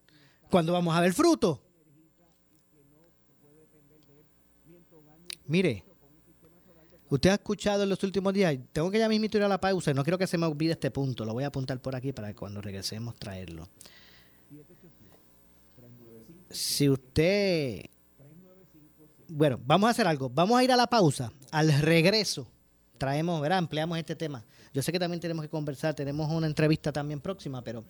[0.51, 1.63] ¿Cuándo vamos a ver fruto?
[5.47, 5.85] Mire,
[7.11, 9.93] usted ha escuchado en los últimos días, tengo que ya mismo ir a la pausa,
[9.93, 12.29] no quiero que se me olvide este punto, lo voy a apuntar por aquí para
[12.29, 13.69] que cuando regresemos traerlo.
[16.51, 17.85] Si usted...
[19.29, 22.49] Bueno, vamos a hacer algo, vamos a ir a la pausa, al regreso
[23.01, 23.59] traemos, ¿verdad?
[23.59, 24.45] Ampliamos este tema.
[24.73, 27.83] Yo sé que también tenemos que conversar, tenemos una entrevista también próxima, pero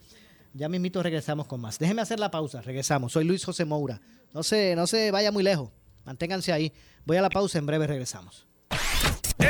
[0.55, 1.79] ya mismito regresamos con más.
[1.79, 3.13] Déjeme hacer la pausa, regresamos.
[3.13, 4.01] Soy Luis José Moura.
[4.33, 5.71] No se, no se vaya muy lejos,
[6.05, 6.73] manténganse ahí.
[7.05, 8.47] Voy a la pausa, en breve regresamos.
[9.43, 9.50] Hey!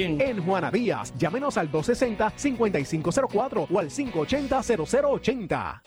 [0.03, 5.81] En Juana Díaz, llámenos al 260-5504 o al 580-0080.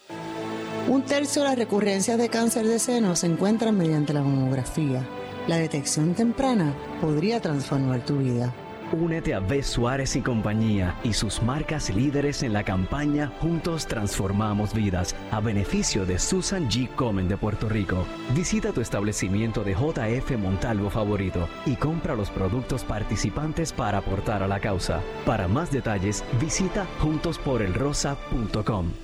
[0.88, 5.03] Un tercio de las recurrencias de cáncer de seno se encuentran mediante la mamografía.
[5.48, 8.55] La detección temprana podría transformar tu vida.
[8.94, 9.62] Únete a B.
[9.62, 16.07] Suárez y compañía y sus marcas líderes en la campaña Juntos Transformamos Vidas a beneficio
[16.07, 16.88] de Susan G.
[16.94, 18.07] Komen de Puerto Rico.
[18.35, 24.48] Visita tu establecimiento de JF Montalvo favorito y compra los productos participantes para aportar a
[24.48, 25.00] la causa.
[25.26, 29.04] Para más detalles, visita juntosporelrosa.com.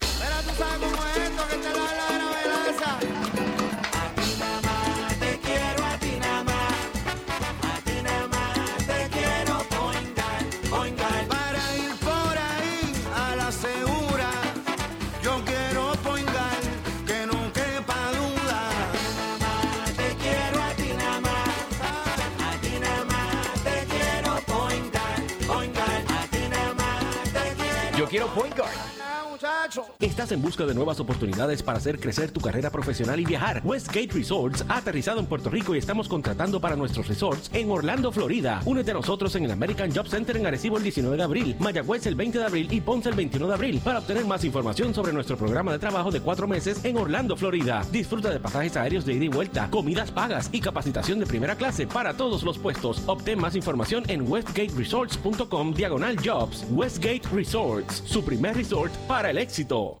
[0.00, 2.98] Pero tú sabes cómo es esto que te da la gravedad.
[3.92, 6.74] A ti nada más te quiero, a ti nada más.
[7.62, 11.26] A ti nada más te quiero poingar, poingar.
[11.28, 12.78] Para ir por ahí
[13.14, 14.30] a la segura.
[15.22, 16.60] Yo quiero poingar,
[17.06, 18.60] que no quepa duda.
[19.96, 21.48] Te quiero, a ti nada más.
[22.48, 26.04] A ti nada más te quiero poingar, poingar.
[26.18, 27.98] A ti nada más te quiero.
[27.98, 28.85] Yo quiero Point Guard.
[30.16, 33.60] Estás en busca de nuevas oportunidades para hacer crecer tu carrera profesional y viajar.
[33.62, 38.10] Westgate Resorts ha aterrizado en Puerto Rico y estamos contratando para nuestros resorts en Orlando,
[38.10, 38.62] Florida.
[38.64, 42.06] Únete a nosotros en el American Job Center en Arecibo el 19 de abril, Mayagüez
[42.06, 43.80] el 20 de abril y Ponce el 21 de abril.
[43.84, 47.84] Para obtener más información sobre nuestro programa de trabajo de cuatro meses en Orlando, Florida.
[47.92, 51.86] Disfruta de pasajes aéreos de ida y vuelta, comidas pagas y capacitación de primera clase
[51.86, 53.02] para todos los puestos.
[53.04, 56.64] Obtén más información en westgateresorts.com diagonal jobs.
[56.70, 60.00] Westgate Resorts, su primer resort para el éxito.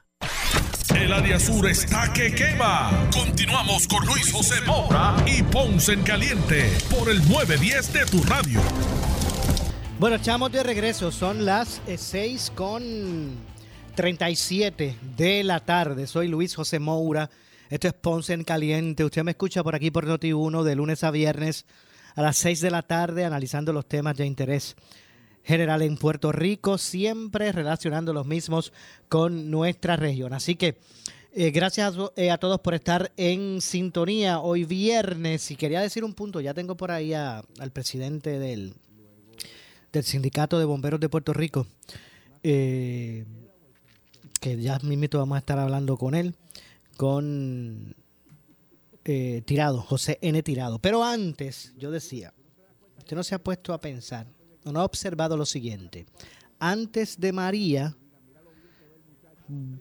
[0.95, 3.09] El área sur está que quema.
[3.13, 8.59] Continuamos con Luis José Moura y Ponce en Caliente por el 910 de tu radio.
[9.99, 11.11] Bueno, echamos de regreso.
[11.11, 12.83] Son las 6 con
[13.95, 16.07] 37 de la tarde.
[16.07, 17.29] Soy Luis José Moura.
[17.69, 19.05] Esto es Ponce en Caliente.
[19.05, 21.65] Usted me escucha por aquí por Noti1 de lunes a viernes
[22.15, 24.75] a las 6 de la tarde analizando los temas de interés
[25.43, 28.73] general en Puerto Rico, siempre relacionando los mismos
[29.09, 30.33] con nuestra región.
[30.33, 30.77] Así que
[31.33, 35.49] eh, gracias a, eh, a, todos por estar en sintonía hoy viernes.
[35.51, 38.75] Y quería decir un punto, ya tengo por ahí al presidente del,
[39.91, 41.67] del Sindicato de Bomberos de Puerto Rico,
[42.43, 43.25] eh,
[44.39, 46.35] que ya mismito vamos a estar hablando con él,
[46.97, 47.95] con
[49.05, 50.41] eh, Tirado, José N.
[50.43, 50.79] Tirado.
[50.79, 52.33] Pero antes, yo decía,
[52.97, 54.27] usted no se ha puesto a pensar,
[54.63, 56.05] no ha observado lo siguiente.
[56.59, 57.95] Antes de María,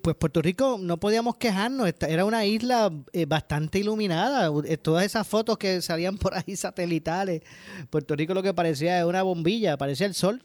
[0.02, 5.26] pues Puerto Rico no podíamos quejarnos, era una isla eh, bastante iluminada, eh, todas esas
[5.26, 7.42] fotos que salían por ahí satelitales,
[7.88, 10.42] Puerto Rico lo que parecía era una bombilla, parecía el sol.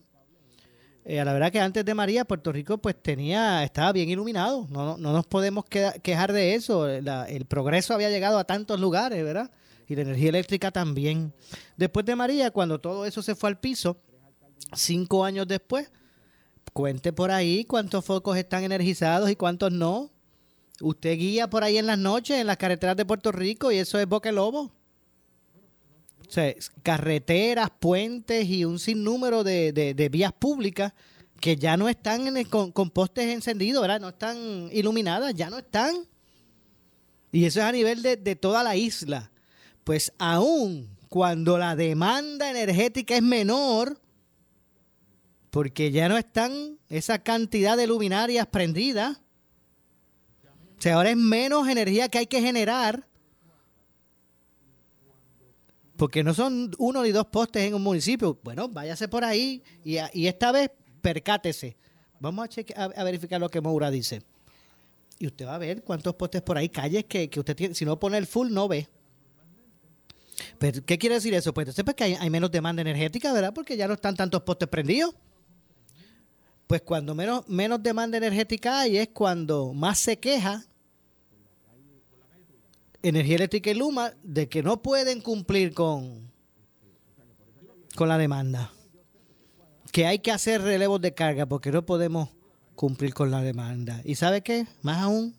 [1.06, 4.98] Eh, la verdad que antes de María, Puerto Rico pues tenía, estaba bien iluminado, no,
[4.98, 9.52] no nos podemos quejar de eso, el progreso había llegado a tantos lugares, ¿verdad?
[9.88, 11.32] Y la energía eléctrica también.
[11.78, 13.98] Después de María, cuando todo eso se fue al piso,
[14.74, 15.91] cinco años después,
[16.74, 20.12] cuente por ahí cuántos focos están energizados y cuántos no.
[20.82, 23.98] Usted guía por ahí en las noches en las carreteras de Puerto Rico y eso
[24.00, 24.72] es Boque Lobo.
[26.28, 30.94] O sea, carreteras, puentes y un sinnúmero de, de, de vías públicas
[31.39, 34.02] que ya no están en el, con, con, postes encendidos, ¿verdad?
[34.02, 35.96] No están iluminadas, ya no están.
[37.32, 39.32] Y eso es a nivel de, de toda la isla.
[39.84, 44.00] Pues aún cuando la demanda energética es menor,
[45.56, 49.22] porque ya no están esa cantidad de luminarias prendidas.
[50.78, 53.08] O sea, ahora es menos energía que hay que generar.
[55.96, 58.38] Porque no son uno ni dos postes en un municipio.
[58.44, 61.78] Bueno, váyase por ahí y, esta vez percátese.
[62.20, 64.24] Vamos a, cheque, a, verificar lo que Moura dice.
[65.20, 67.76] Y usted va a ver cuántos postes por ahí, calles que, usted tiene.
[67.76, 68.89] Si no pone el full, no ve.
[70.60, 71.54] Pero, ¿Qué quiere decir eso?
[71.54, 73.54] Pues entonces pues que hay menos demanda energética, ¿verdad?
[73.54, 75.15] Porque ya no están tantos postes prendidos.
[76.67, 80.65] Pues cuando menos, menos demanda energética hay es cuando más se queja
[83.04, 86.32] Energía Eléctrica y Luma de que no pueden cumplir con,
[87.95, 88.71] con la demanda.
[89.91, 92.30] Que hay que hacer relevos de carga porque no podemos
[92.73, 94.01] cumplir con la demanda.
[94.04, 94.65] ¿Y sabe qué?
[94.82, 95.36] Más aún,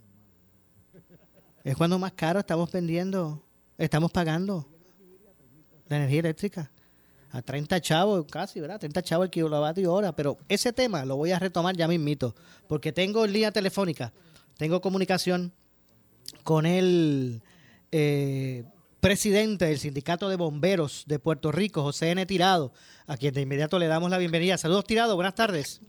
[1.64, 3.42] es cuando más caro estamos vendiendo,
[3.76, 4.68] estamos pagando
[5.88, 6.70] la energía eléctrica
[7.30, 8.78] a 30 chavos casi, ¿verdad?
[8.78, 10.12] 30 chavos el kilovatio hora.
[10.12, 12.34] Pero ese tema lo voy a retomar ya mismito,
[12.68, 14.12] porque tengo en línea telefónica,
[14.56, 15.52] tengo comunicación
[16.42, 17.42] con el
[17.92, 18.64] eh,
[19.00, 22.26] presidente del Sindicato de Bomberos de Puerto Rico, José N.
[22.26, 22.72] Tirado,
[23.06, 24.58] a quien de inmediato le damos la bienvenida.
[24.58, 25.80] Saludos, Tirado, buenas tardes.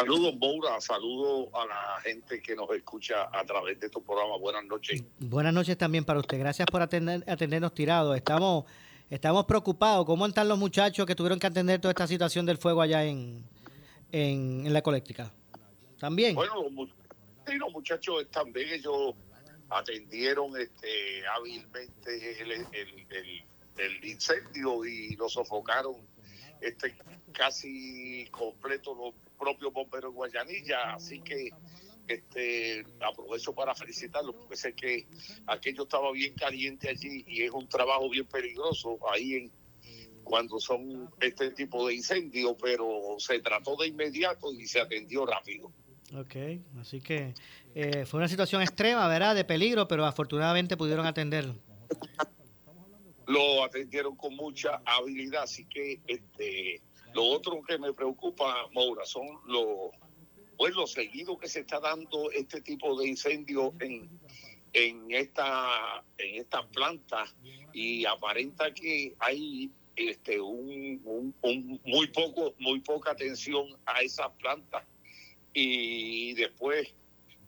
[0.00, 0.80] Saludos, Moura.
[0.80, 4.38] Saludos a la gente que nos escucha a través de tu programa.
[4.38, 5.04] Buenas noches.
[5.18, 6.38] Buenas noches también para usted.
[6.38, 8.14] Gracias por atender, atendernos, Tirado.
[8.14, 8.64] Estamos
[9.10, 10.06] Estamos preocupados.
[10.06, 13.44] ¿Cómo están los muchachos que tuvieron que atender toda esta situación del fuego allá en,
[14.12, 15.32] en, la ecoléctrica?
[15.98, 16.36] ¿También?
[16.36, 16.88] Bueno, los,
[17.44, 18.68] sí, los muchachos están bien.
[18.68, 19.16] Ellos
[19.68, 22.66] atendieron este, hábilmente el, el,
[23.10, 23.44] el,
[23.78, 25.96] el, incendio y lo sofocaron
[26.60, 26.94] este,
[27.32, 30.94] casi completo los propios bomberos de Guayanilla.
[30.94, 31.50] Así que
[32.14, 35.06] este, aprovecho para felicitarlos porque sé que
[35.46, 39.52] aquello estaba bien caliente allí y es un trabajo bien peligroso ahí en
[40.24, 45.72] cuando son este tipo de incendios, pero se trató de inmediato y se atendió rápido.
[46.16, 46.36] Ok,
[46.80, 47.34] así que
[47.74, 49.34] eh, fue una situación extrema, ¿verdad?
[49.34, 51.54] De peligro, pero afortunadamente pudieron atenderlo.
[53.26, 56.82] Lo atendieron con mucha habilidad, así que este,
[57.14, 59.90] lo otro que me preocupa, Maura, son los
[60.60, 64.10] pues lo seguido que se está dando este tipo de incendios en,
[64.74, 67.24] en esta en esta planta
[67.72, 74.84] y aparenta que hay este un, un, muy poco muy poca atención a esas plantas
[75.54, 76.92] y después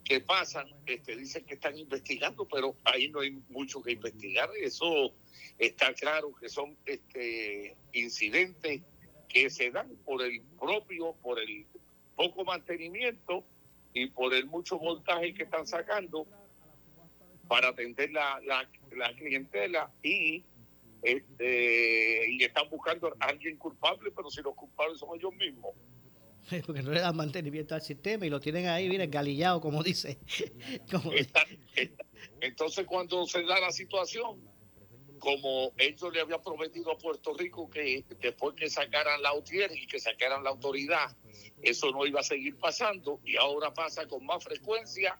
[0.05, 4.51] que pasan, este, dicen que están investigando, pero ahí no hay mucho que investigar.
[4.61, 5.13] Eso
[5.59, 8.81] está claro que son este, incidentes
[9.29, 11.67] que se dan por el propio, por el
[12.17, 13.45] poco mantenimiento
[13.95, 16.27] y por el mucho voltaje que están sacando
[17.49, 20.45] para atender la, la, la clientela y
[21.03, 25.75] este y están buscando a alguien culpable, pero si los culpables son ellos mismos.
[26.67, 30.19] Porque no le dan mantenimiento al sistema y lo tienen ahí, miren, galillado, como dice.
[30.91, 31.45] Como- Está-
[31.77, 32.05] está-
[32.41, 34.41] Entonces, cuando se da la situación,
[35.19, 39.87] como ellos le habían prometido a Puerto Rico que después que sacaran la UTIER y
[39.87, 41.17] que sacaran la autoridad,
[41.63, 45.19] eso no iba a seguir pasando y ahora pasa con más frecuencia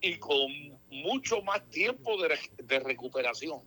[0.00, 0.50] y con
[0.90, 3.60] mucho más tiempo de, re- de recuperación.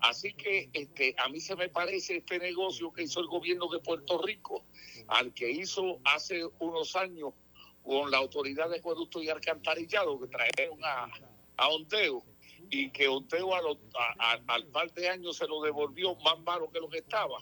[0.00, 3.80] Así que este, a mí se me parece este negocio que hizo el gobierno de
[3.80, 4.64] Puerto Rico,
[5.08, 7.34] al que hizo hace unos años
[7.82, 11.10] con la autoridad de acueducto y alcantarillado, que trajeron a,
[11.56, 12.24] a Onteo,
[12.70, 16.38] y que Onteo a los- a- a- al par de años se lo devolvió más
[16.40, 17.38] malo que lo que estaba.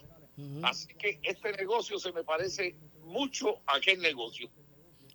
[0.63, 2.75] Así que este negocio se me parece
[3.09, 4.49] mucho a aquel negocio.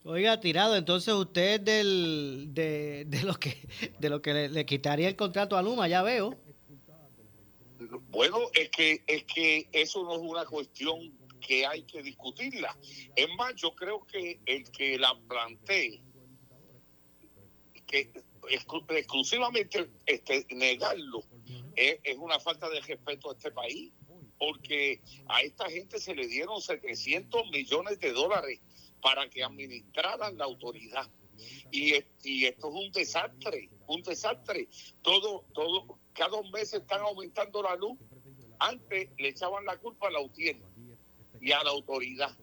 [0.05, 3.57] Oiga, tirado, entonces usted es del, de, de lo que,
[3.99, 6.39] de lo que le, le quitaría el contrato a Luma, ya veo.
[8.11, 12.77] Bueno, es que es que eso no es una cuestión que hay que discutirla.
[13.17, 16.03] Es más, yo creo que el que la plantee,
[17.87, 18.13] que
[18.51, 21.25] exclu- exclusivamente este, negarlo,
[21.77, 23.93] es, es una falta de respeto a este país,
[24.45, 28.61] porque a esta gente se le dieron 700 millones de dólares
[29.01, 31.11] para que administraran la autoridad.
[31.71, 34.69] Y, es- y esto es un desastre, un desastre.
[35.03, 37.99] Todo, todo, cada dos meses están aumentando la luz.
[38.59, 40.61] Antes le echaban la culpa a la UTIER
[41.41, 42.37] y a la autoridad.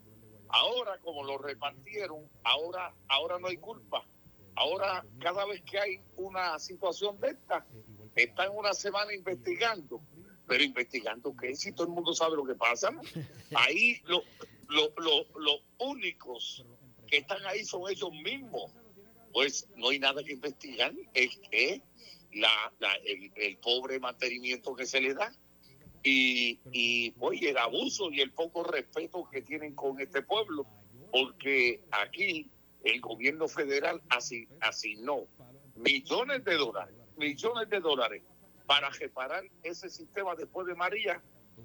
[0.50, 4.06] Ahora, como lo repartieron, ahora, ahora no hay culpa.
[4.56, 7.66] Ahora, cada vez que hay una situación de esta,
[8.16, 10.02] están una semana investigando.
[10.48, 12.90] Pero investigando qué, si todo el mundo sabe lo que pasa.
[13.56, 14.24] Ahí lo-
[14.70, 16.66] lo- lo- los únicos
[17.08, 18.72] que están ahí son ellos mismos.
[19.34, 21.82] Pues no hay nada que investigar, es que
[22.34, 25.32] la, la- el, el pobre mantenimiento que se le da
[26.04, 30.66] y, y oye, el abuso y el poco respeto que tienen con este pueblo,
[31.12, 32.50] porque aquí
[32.84, 35.28] el gobierno federal asi- asignó
[35.76, 38.24] millones de dólares, millones de dólares
[38.72, 41.22] para reparar ese sistema después de María.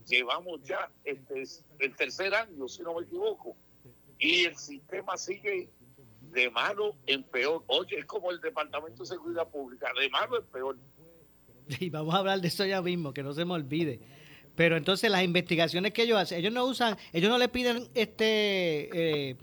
[0.09, 1.45] Llevamos ya este,
[1.79, 3.57] el tercer año, si no me equivoco,
[4.19, 5.69] y el sistema sigue
[6.33, 7.63] de malo en peor.
[7.69, 10.77] Oye, es como el Departamento de Seguridad Pública, de malo en peor.
[11.79, 14.01] Y vamos a hablar de eso ya mismo, que no se me olvide.
[14.57, 19.31] Pero entonces las investigaciones que ellos hacen, ellos no usan, ellos no le piden este
[19.31, 19.37] eh,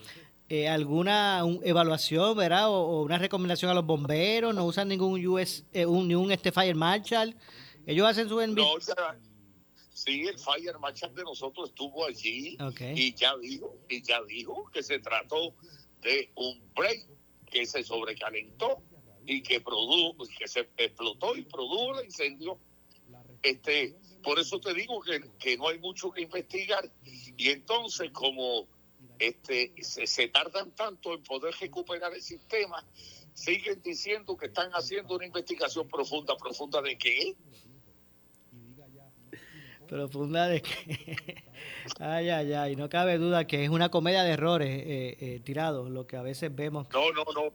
[0.50, 2.70] eh, alguna un- evaluación, ¿verdad?
[2.70, 6.32] O, o una recomendación a los bomberos, no usan ningún US, eh, un, ni un
[6.32, 7.36] este Fire Marshal.
[7.86, 9.18] Ellos hacen su envi- No, ya,
[9.94, 12.58] sí, el Fire Marshal de nosotros estuvo allí
[12.96, 15.54] y ya dijo, y ya dijo que se trató
[16.02, 17.08] de un break
[17.50, 18.82] que se sobrecalentó
[19.26, 22.60] y que produjo, que se explotó y produjo el incendio.
[23.41, 26.89] Este, por eso te digo que, que no hay mucho que investigar.
[27.38, 28.68] Y entonces, como
[29.20, 32.86] este se, se tardan tanto en poder recuperar el sistema,
[33.34, 36.36] siguen diciendo que están haciendo una investigación profunda.
[36.38, 37.36] ¿Profunda de qué?
[39.88, 41.43] profunda de que...
[41.99, 45.89] ay, ay, ay, no cabe duda que es una comedia de errores eh, eh, tirados,
[45.91, 46.88] lo que a veces vemos.
[46.91, 47.53] No, no, no.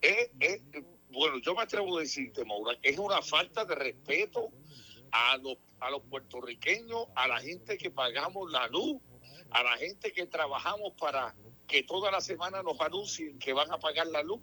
[0.00, 0.62] Es, es-
[1.10, 4.50] bueno, yo me atrevo a decirte, Maura, que es una falta de respeto
[5.10, 9.00] a los, a los puertorriqueños, a la gente que pagamos la luz,
[9.56, 11.34] a la gente que trabajamos para
[11.66, 14.40] que toda la semana nos anuncien que van a pagar la luz.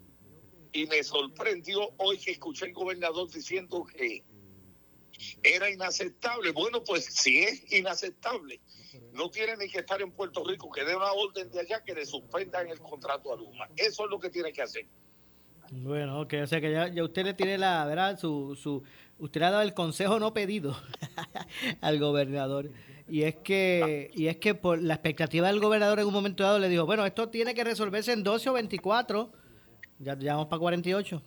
[0.72, 4.24] Y me sorprendió hoy que escuché al gobernador diciendo que
[5.43, 6.51] era inaceptable.
[6.51, 8.59] Bueno, pues si es inaceptable,
[9.14, 11.93] no tiene ni que estar en Puerto Rico, que dé una orden de allá que
[11.93, 13.70] le suspendan el contrato a Luma.
[13.76, 14.88] Eso es lo que tiene que hacer.
[15.72, 18.18] Bueno, ok, o sea que ya, ya usted le tiene la, ¿verdad?
[18.18, 18.84] Su, su,
[19.20, 20.76] usted le ha dado el consejo no pedido
[21.82, 22.72] al gobernador.
[23.14, 26.57] Y es que, y es que por la expectativa del gobernador en un momento dado
[26.57, 29.32] le dijo, bueno, esto tiene que resolverse en 12 o 24.
[29.99, 31.22] Ya, ya vamos para 48.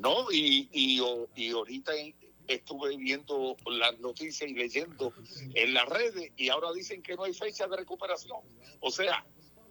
[0.00, 0.30] ¿no?
[0.30, 1.00] Y, y,
[1.34, 1.92] y ahorita
[2.46, 5.14] estuve viendo las noticias y leyendo
[5.54, 8.40] en las redes y ahora dicen que no hay fecha de recuperación.
[8.80, 9.24] O sea,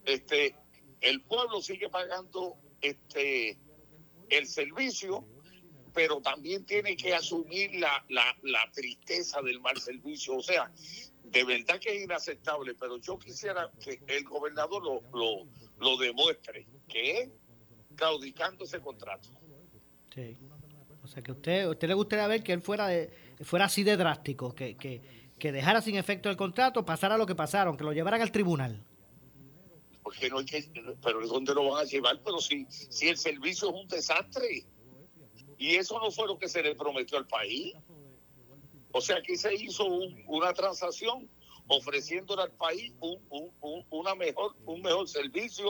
[0.05, 0.55] este
[1.01, 3.59] el pueblo sigue pagando este
[4.29, 5.23] el servicio,
[5.93, 10.37] pero también tiene que asumir la, la, la tristeza del mal servicio.
[10.37, 10.71] O sea,
[11.23, 15.47] de verdad que es inaceptable, pero yo quisiera que el gobernador lo, lo,
[15.79, 17.29] lo demuestre, que
[17.95, 19.29] claudicando ese contrato.
[20.13, 20.37] Sí.
[21.03, 23.09] O sea que usted, usted le gustaría ver que él fuera de,
[23.41, 25.01] fuera así de drástico, que, que,
[25.39, 28.83] que dejara sin efecto el contrato, pasara lo que pasaron, que lo llevaran al tribunal.
[30.03, 30.69] Porque no hay que,
[31.03, 32.19] pero ¿dónde lo van a llevar?
[32.23, 34.65] Pero si, si el servicio es un desastre.
[35.59, 37.75] Y eso no fue lo que se le prometió al país.
[38.91, 41.29] O sea, aquí se hizo un- una transacción
[41.67, 45.69] ofreciéndole al país un, un- un- una mejor, un mejor servicio,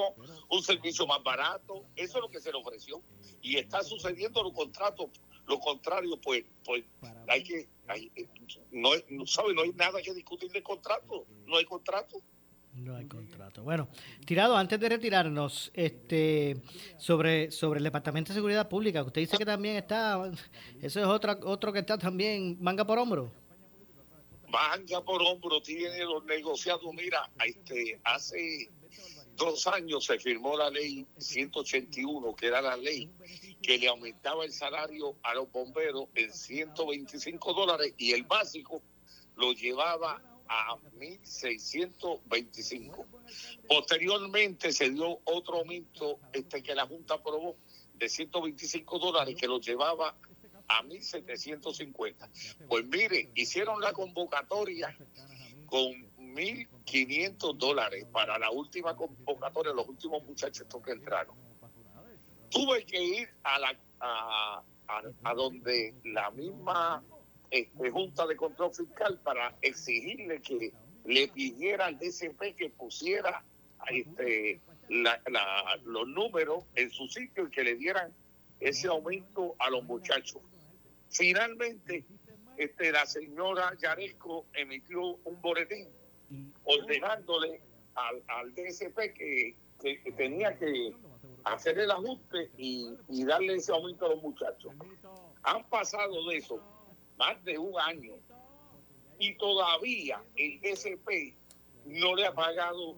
[0.49, 1.83] un servicio más barato.
[1.97, 3.01] Eso es lo que se le ofreció.
[3.41, 5.09] Y está sucediendo lo contrato,
[5.47, 6.85] lo contrario, pues, pues
[7.27, 8.09] hay que, hay-
[8.71, 9.53] no, hay- no, ¿sabe?
[9.53, 11.25] no hay nada que discutir de contrato.
[11.45, 12.21] No hay contrato.
[12.79, 13.63] No hay contrato.
[13.63, 13.89] Bueno,
[14.25, 16.61] tirado, antes de retirarnos, este
[16.97, 20.31] sobre, sobre el Departamento de Seguridad Pública, usted dice que también está,
[20.81, 23.31] eso es otra, otro que está también manga por hombro.
[24.47, 26.81] manga por hombro tiene los negociados.
[26.93, 28.69] Mira, este, hace
[29.35, 33.09] dos años se firmó la ley 181, que era la ley
[33.61, 38.81] que le aumentaba el salario a los bomberos en 125 dólares y el básico
[39.35, 43.05] lo llevaba a 1.625.
[43.67, 47.55] Posteriormente se dio otro aumento este, que la Junta aprobó
[47.93, 50.15] de 125 dólares que lo llevaba
[50.67, 52.29] a 1.750.
[52.67, 54.97] Pues mire, hicieron la convocatoria
[55.67, 61.35] con 1.500 dólares para la última convocatoria, los últimos muchachos que entraron.
[62.49, 63.77] Tuve que ir a la
[65.23, 67.03] a donde la misma
[67.51, 70.73] este, Junta de Control Fiscal para exigirle que
[71.05, 73.43] le pidiera al DCP que pusiera
[73.89, 78.13] este, la- la- los números en su sitio y que le dieran
[78.59, 80.41] ese aumento a los muchachos.
[81.09, 82.05] Finalmente,
[82.57, 85.87] este, la señora Yaresco emitió un boletín
[86.65, 87.61] ordenándole
[87.95, 90.93] al, al DSP que, que- que tenía que
[91.45, 94.73] hacer el ajuste y, y darle ese aumento a los muchachos.
[95.43, 96.61] Han pasado de eso
[97.19, 98.13] más de un año
[99.19, 101.35] y todavía el DSP
[101.85, 102.95] no le ha pagado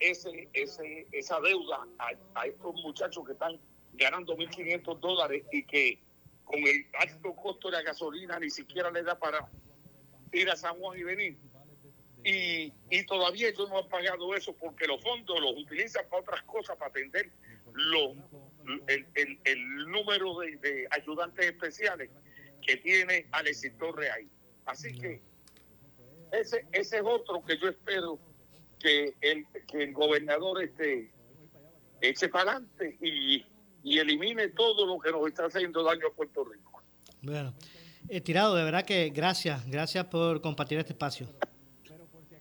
[0.00, 2.10] ese, ese, esa deuda a,
[2.40, 3.60] a estos muchachos que están
[3.92, 6.00] ganando 1.500 dólares y que
[6.44, 9.46] con el alto costo de la gasolina ni siquiera le da para
[10.32, 11.36] ir a San Juan y venir.
[12.24, 16.42] Y, y todavía ellos no han pagado eso porque los fondos los utilizan para otras
[16.44, 17.30] cosas, para atender
[17.72, 18.16] los,
[18.86, 22.10] el, el- el número de, de ayudantes especiales
[22.66, 24.28] que tiene Alexis Torre ahí.
[24.66, 25.20] Así que
[26.32, 28.18] ese, ese es otro que yo espero
[28.78, 31.10] que el, que el gobernador este,
[32.00, 33.44] eche para adelante y,
[33.82, 36.82] y elimine todo lo que nos está haciendo daño a Puerto Rico.
[37.22, 37.54] Bueno,
[38.08, 41.28] eh, tirado, de verdad que gracias, gracias por compartir este espacio.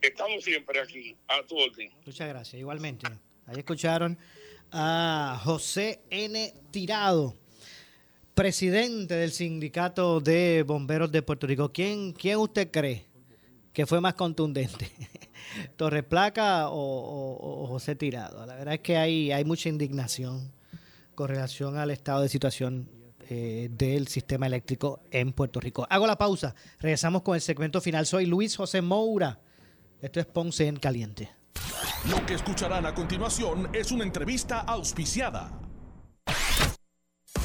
[0.02, 1.92] Estamos siempre aquí, a tu orden.
[2.06, 3.08] Muchas gracias, igualmente.
[3.48, 4.18] Ahí escucharon
[4.72, 6.54] a José N.
[6.72, 7.36] Tirado,
[8.38, 11.72] presidente del Sindicato de Bomberos de Puerto Rico.
[11.74, 13.08] ¿Quién, quién usted cree
[13.74, 14.92] que fue más contundente?
[15.76, 18.46] ¿Torres Placa o, José Tirado?
[18.46, 20.52] La verdad es que hay, hay mucha indignación
[21.16, 22.88] con relación al estado de situación
[23.28, 25.88] eh, del sistema eléctrico en Puerto Rico.
[25.90, 28.06] Hago la pausa, regresamos con el segmento final.
[28.06, 29.40] Soy Luis José Moura.
[30.00, 31.32] Esto es Ponce en Caliente.
[32.08, 35.67] Lo que escucharán a continuación es una entrevista auspiciada.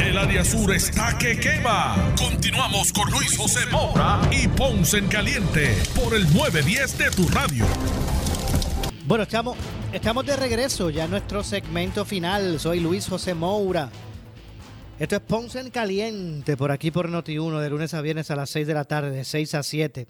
[0.00, 2.14] El área sur está que quema.
[2.18, 7.64] Continuamos con Luis José Moura y Ponce en Caliente por el 910 de tu radio.
[9.06, 9.56] Bueno, estamos,
[9.92, 12.60] estamos de regreso ya en nuestro segmento final.
[12.60, 13.90] Soy Luis José Moura.
[14.98, 18.50] Esto es Ponce en Caliente, por aquí por Noti1, de lunes a viernes a las
[18.50, 20.06] 6 de la tarde, de 6 a 7.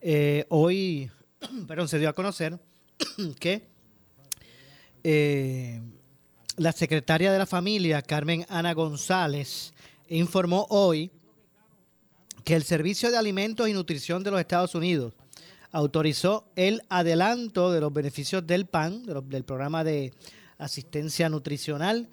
[0.00, 1.10] Eh, hoy,
[1.68, 2.58] perdón, se dio a conocer
[3.38, 3.68] que
[5.04, 5.80] eh,
[6.58, 9.72] la secretaria de la familia, Carmen Ana González,
[10.08, 11.12] informó hoy
[12.44, 15.14] que el Servicio de Alimentos y Nutrición de los Estados Unidos
[15.70, 20.12] autorizó el adelanto de los beneficios del PAN, del programa de
[20.58, 22.08] asistencia nutricional,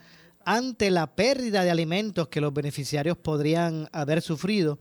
[0.46, 4.78] ante la pérdida de alimentos que los beneficiarios podrían haber sufrido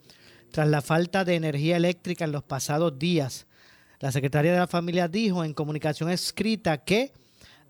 [0.51, 3.47] tras la falta de energía eléctrica en los pasados días.
[4.01, 7.13] La secretaria de la familia dijo en comunicación escrita que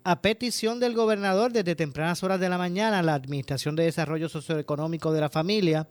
[0.05, 5.11] a petición del gobernador desde tempranas horas de la mañana, la Administración de Desarrollo Socioeconómico
[5.11, 5.87] de la Familia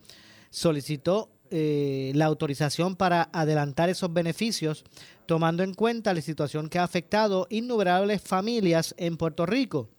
[0.51, 4.85] solicitó eh, la autorización para adelantar esos beneficios,
[5.27, 9.91] tomando en cuenta la situación que ha afectado innumerables familias en Puerto Rico.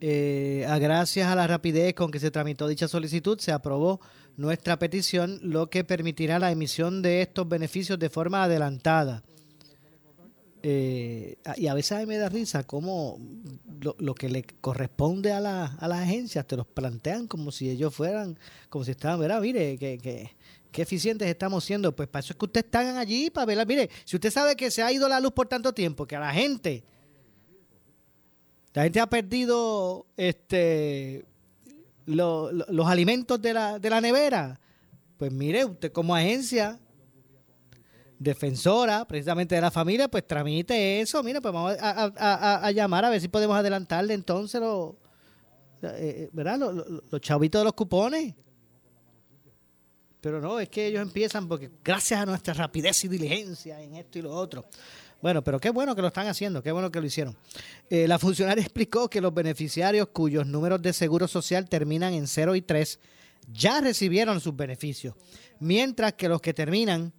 [0.00, 4.00] Eh, gracias a la rapidez con que se tramitó dicha solicitud, se aprobó
[4.36, 9.22] nuestra petición, lo que permitirá la emisión de estos beneficios de forma adelantada.
[10.62, 13.18] Eh, y a veces a mí me da risa cómo
[13.80, 17.70] lo, lo que le corresponde a, la, a las agencias te los plantean como si
[17.70, 18.38] ellos fueran,
[18.68, 20.30] como si estaban, verá, mire, que, que,
[20.70, 21.96] qué eficientes estamos siendo.
[21.96, 23.64] Pues para eso es que ustedes están allí, para verla.
[23.64, 26.20] Mire, si usted sabe que se ha ido la luz por tanto tiempo, que a
[26.20, 26.84] la gente,
[28.74, 31.24] la gente ha perdido este
[32.06, 34.60] lo- los alimentos de la, de la nevera,
[35.16, 36.78] pues mire, usted como agencia
[38.20, 41.22] defensora precisamente de la familia, pues tramite eso.
[41.22, 44.92] Mira, pues vamos a, llamar a ver si podemos adelantarle entonces los,
[45.82, 46.58] eh, eh, ¿verdad?
[46.58, 48.34] Los chavitos de los cupones.
[50.20, 54.18] Pero no, es que ellos empiezan porque gracias a nuestra rapidez y diligencia en esto
[54.18, 54.66] y lo otro.
[55.22, 57.34] Bueno, pero qué bueno que lo están haciendo, qué bueno que lo hicieron.
[57.88, 62.54] Eh, la funcionaria explicó que los beneficiarios cuyos números de seguro social terminan en 0
[62.54, 63.00] y 3
[63.50, 65.14] ya recibieron sus beneficios,
[65.58, 67.14] mientras que los que terminan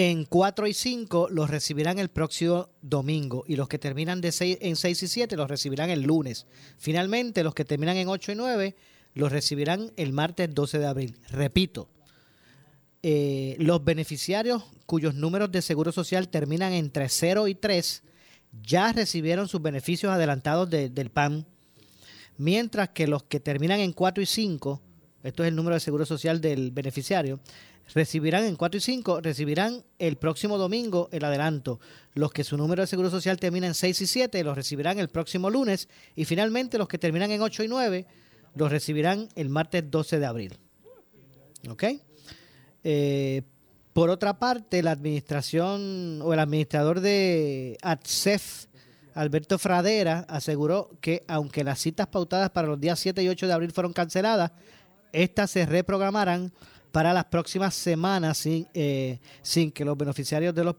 [0.00, 4.56] en 4 y 5 los recibirán el próximo domingo y los que terminan de seis-
[4.60, 6.46] en 6 y 7 los recibirán el lunes.
[6.76, 8.76] Finalmente, los que terminan en 8 y 9
[9.14, 11.18] los recibirán el martes 12 de abril.
[11.30, 11.88] Repito,
[13.02, 18.04] eh, los beneficiarios cuyos números de seguro social terminan entre 0 y 3
[18.62, 21.44] ya recibieron sus beneficios adelantados de- del PAN,
[22.36, 24.80] mientras que los que terminan en 4 y 5,
[25.24, 27.40] esto es el número de seguro social del beneficiario,
[27.94, 31.80] recibirán en 4 y 5, recibirán el próximo domingo el adelanto.
[32.14, 35.08] Los que su número de seguro social termina en 6 y 7 los recibirán el
[35.08, 38.06] próximo lunes y finalmente los que terminan en 8 y 9
[38.54, 40.58] los recibirán el martes 12 de abril.
[41.68, 41.84] ¿Ok?
[42.84, 43.42] Eh,
[43.92, 48.66] por otra parte, la administración o el administrador de ATSEF,
[49.14, 53.52] Alberto Fradera, aseguró que aunque las citas pautadas para los días 7 y 8 de
[53.52, 54.52] abril fueron canceladas,
[55.12, 56.52] estas se reprogramarán
[56.98, 60.74] para las próximas semanas sin, eh, sin que los beneficiarios de los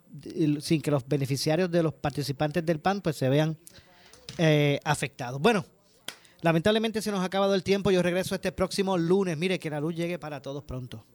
[0.61, 3.57] sin que los beneficiarios de los participantes del PAN pues se vean
[4.38, 5.39] eh, afectados.
[5.39, 5.65] Bueno,
[6.41, 7.89] lamentablemente se nos ha acabado el tiempo.
[7.89, 9.38] Yo regreso este próximo lunes.
[9.38, 11.05] Mire que la luz llegue para todos pronto.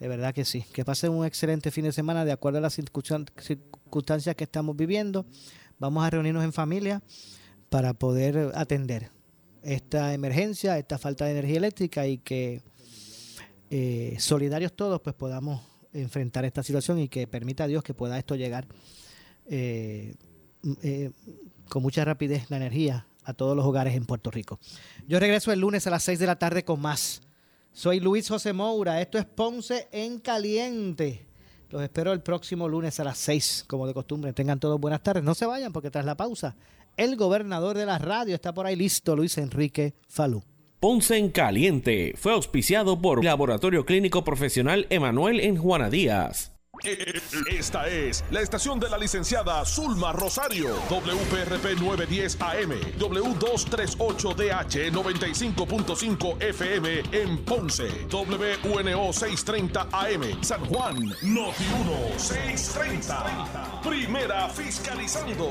[0.00, 0.64] De verdad que sí.
[0.72, 4.74] Que pasen un excelente fin de semana de acuerdo a las circunstan- circunstancias que estamos
[4.74, 5.26] viviendo.
[5.78, 7.02] Vamos a reunirnos en familia
[7.68, 9.10] para poder atender
[9.62, 12.62] esta emergencia, esta falta de energía eléctrica y que
[13.70, 15.60] eh, solidarios todos pues podamos
[15.92, 18.66] enfrentar esta situación y que permita a Dios que pueda esto llegar
[19.46, 20.14] eh,
[20.82, 21.10] eh,
[21.68, 24.58] con mucha rapidez la energía a todos los hogares en Puerto Rico.
[25.06, 27.20] Yo regreso el lunes a las 6 de la tarde con más.
[27.72, 31.26] Soy Luis José Moura, esto es Ponce en Caliente.
[31.70, 34.32] Los espero el próximo lunes a las 6, como de costumbre.
[34.32, 35.22] Tengan todos buenas tardes.
[35.22, 36.56] No se vayan porque tras la pausa,
[36.96, 40.42] el gobernador de la radio está por ahí listo, Luis Enrique Falú.
[40.80, 46.52] Ponce en Caliente fue auspiciado por Laboratorio Clínico Profesional Emanuel en Juana Díaz.
[47.50, 57.02] Esta es la estación de la licenciada Zulma Rosario, WPRP 910 AM, W238DH 95.5 FM
[57.10, 63.80] en Ponce, WNO 630 AM, San Juan, Noti 1 630.
[63.82, 65.50] Primera fiscalizando.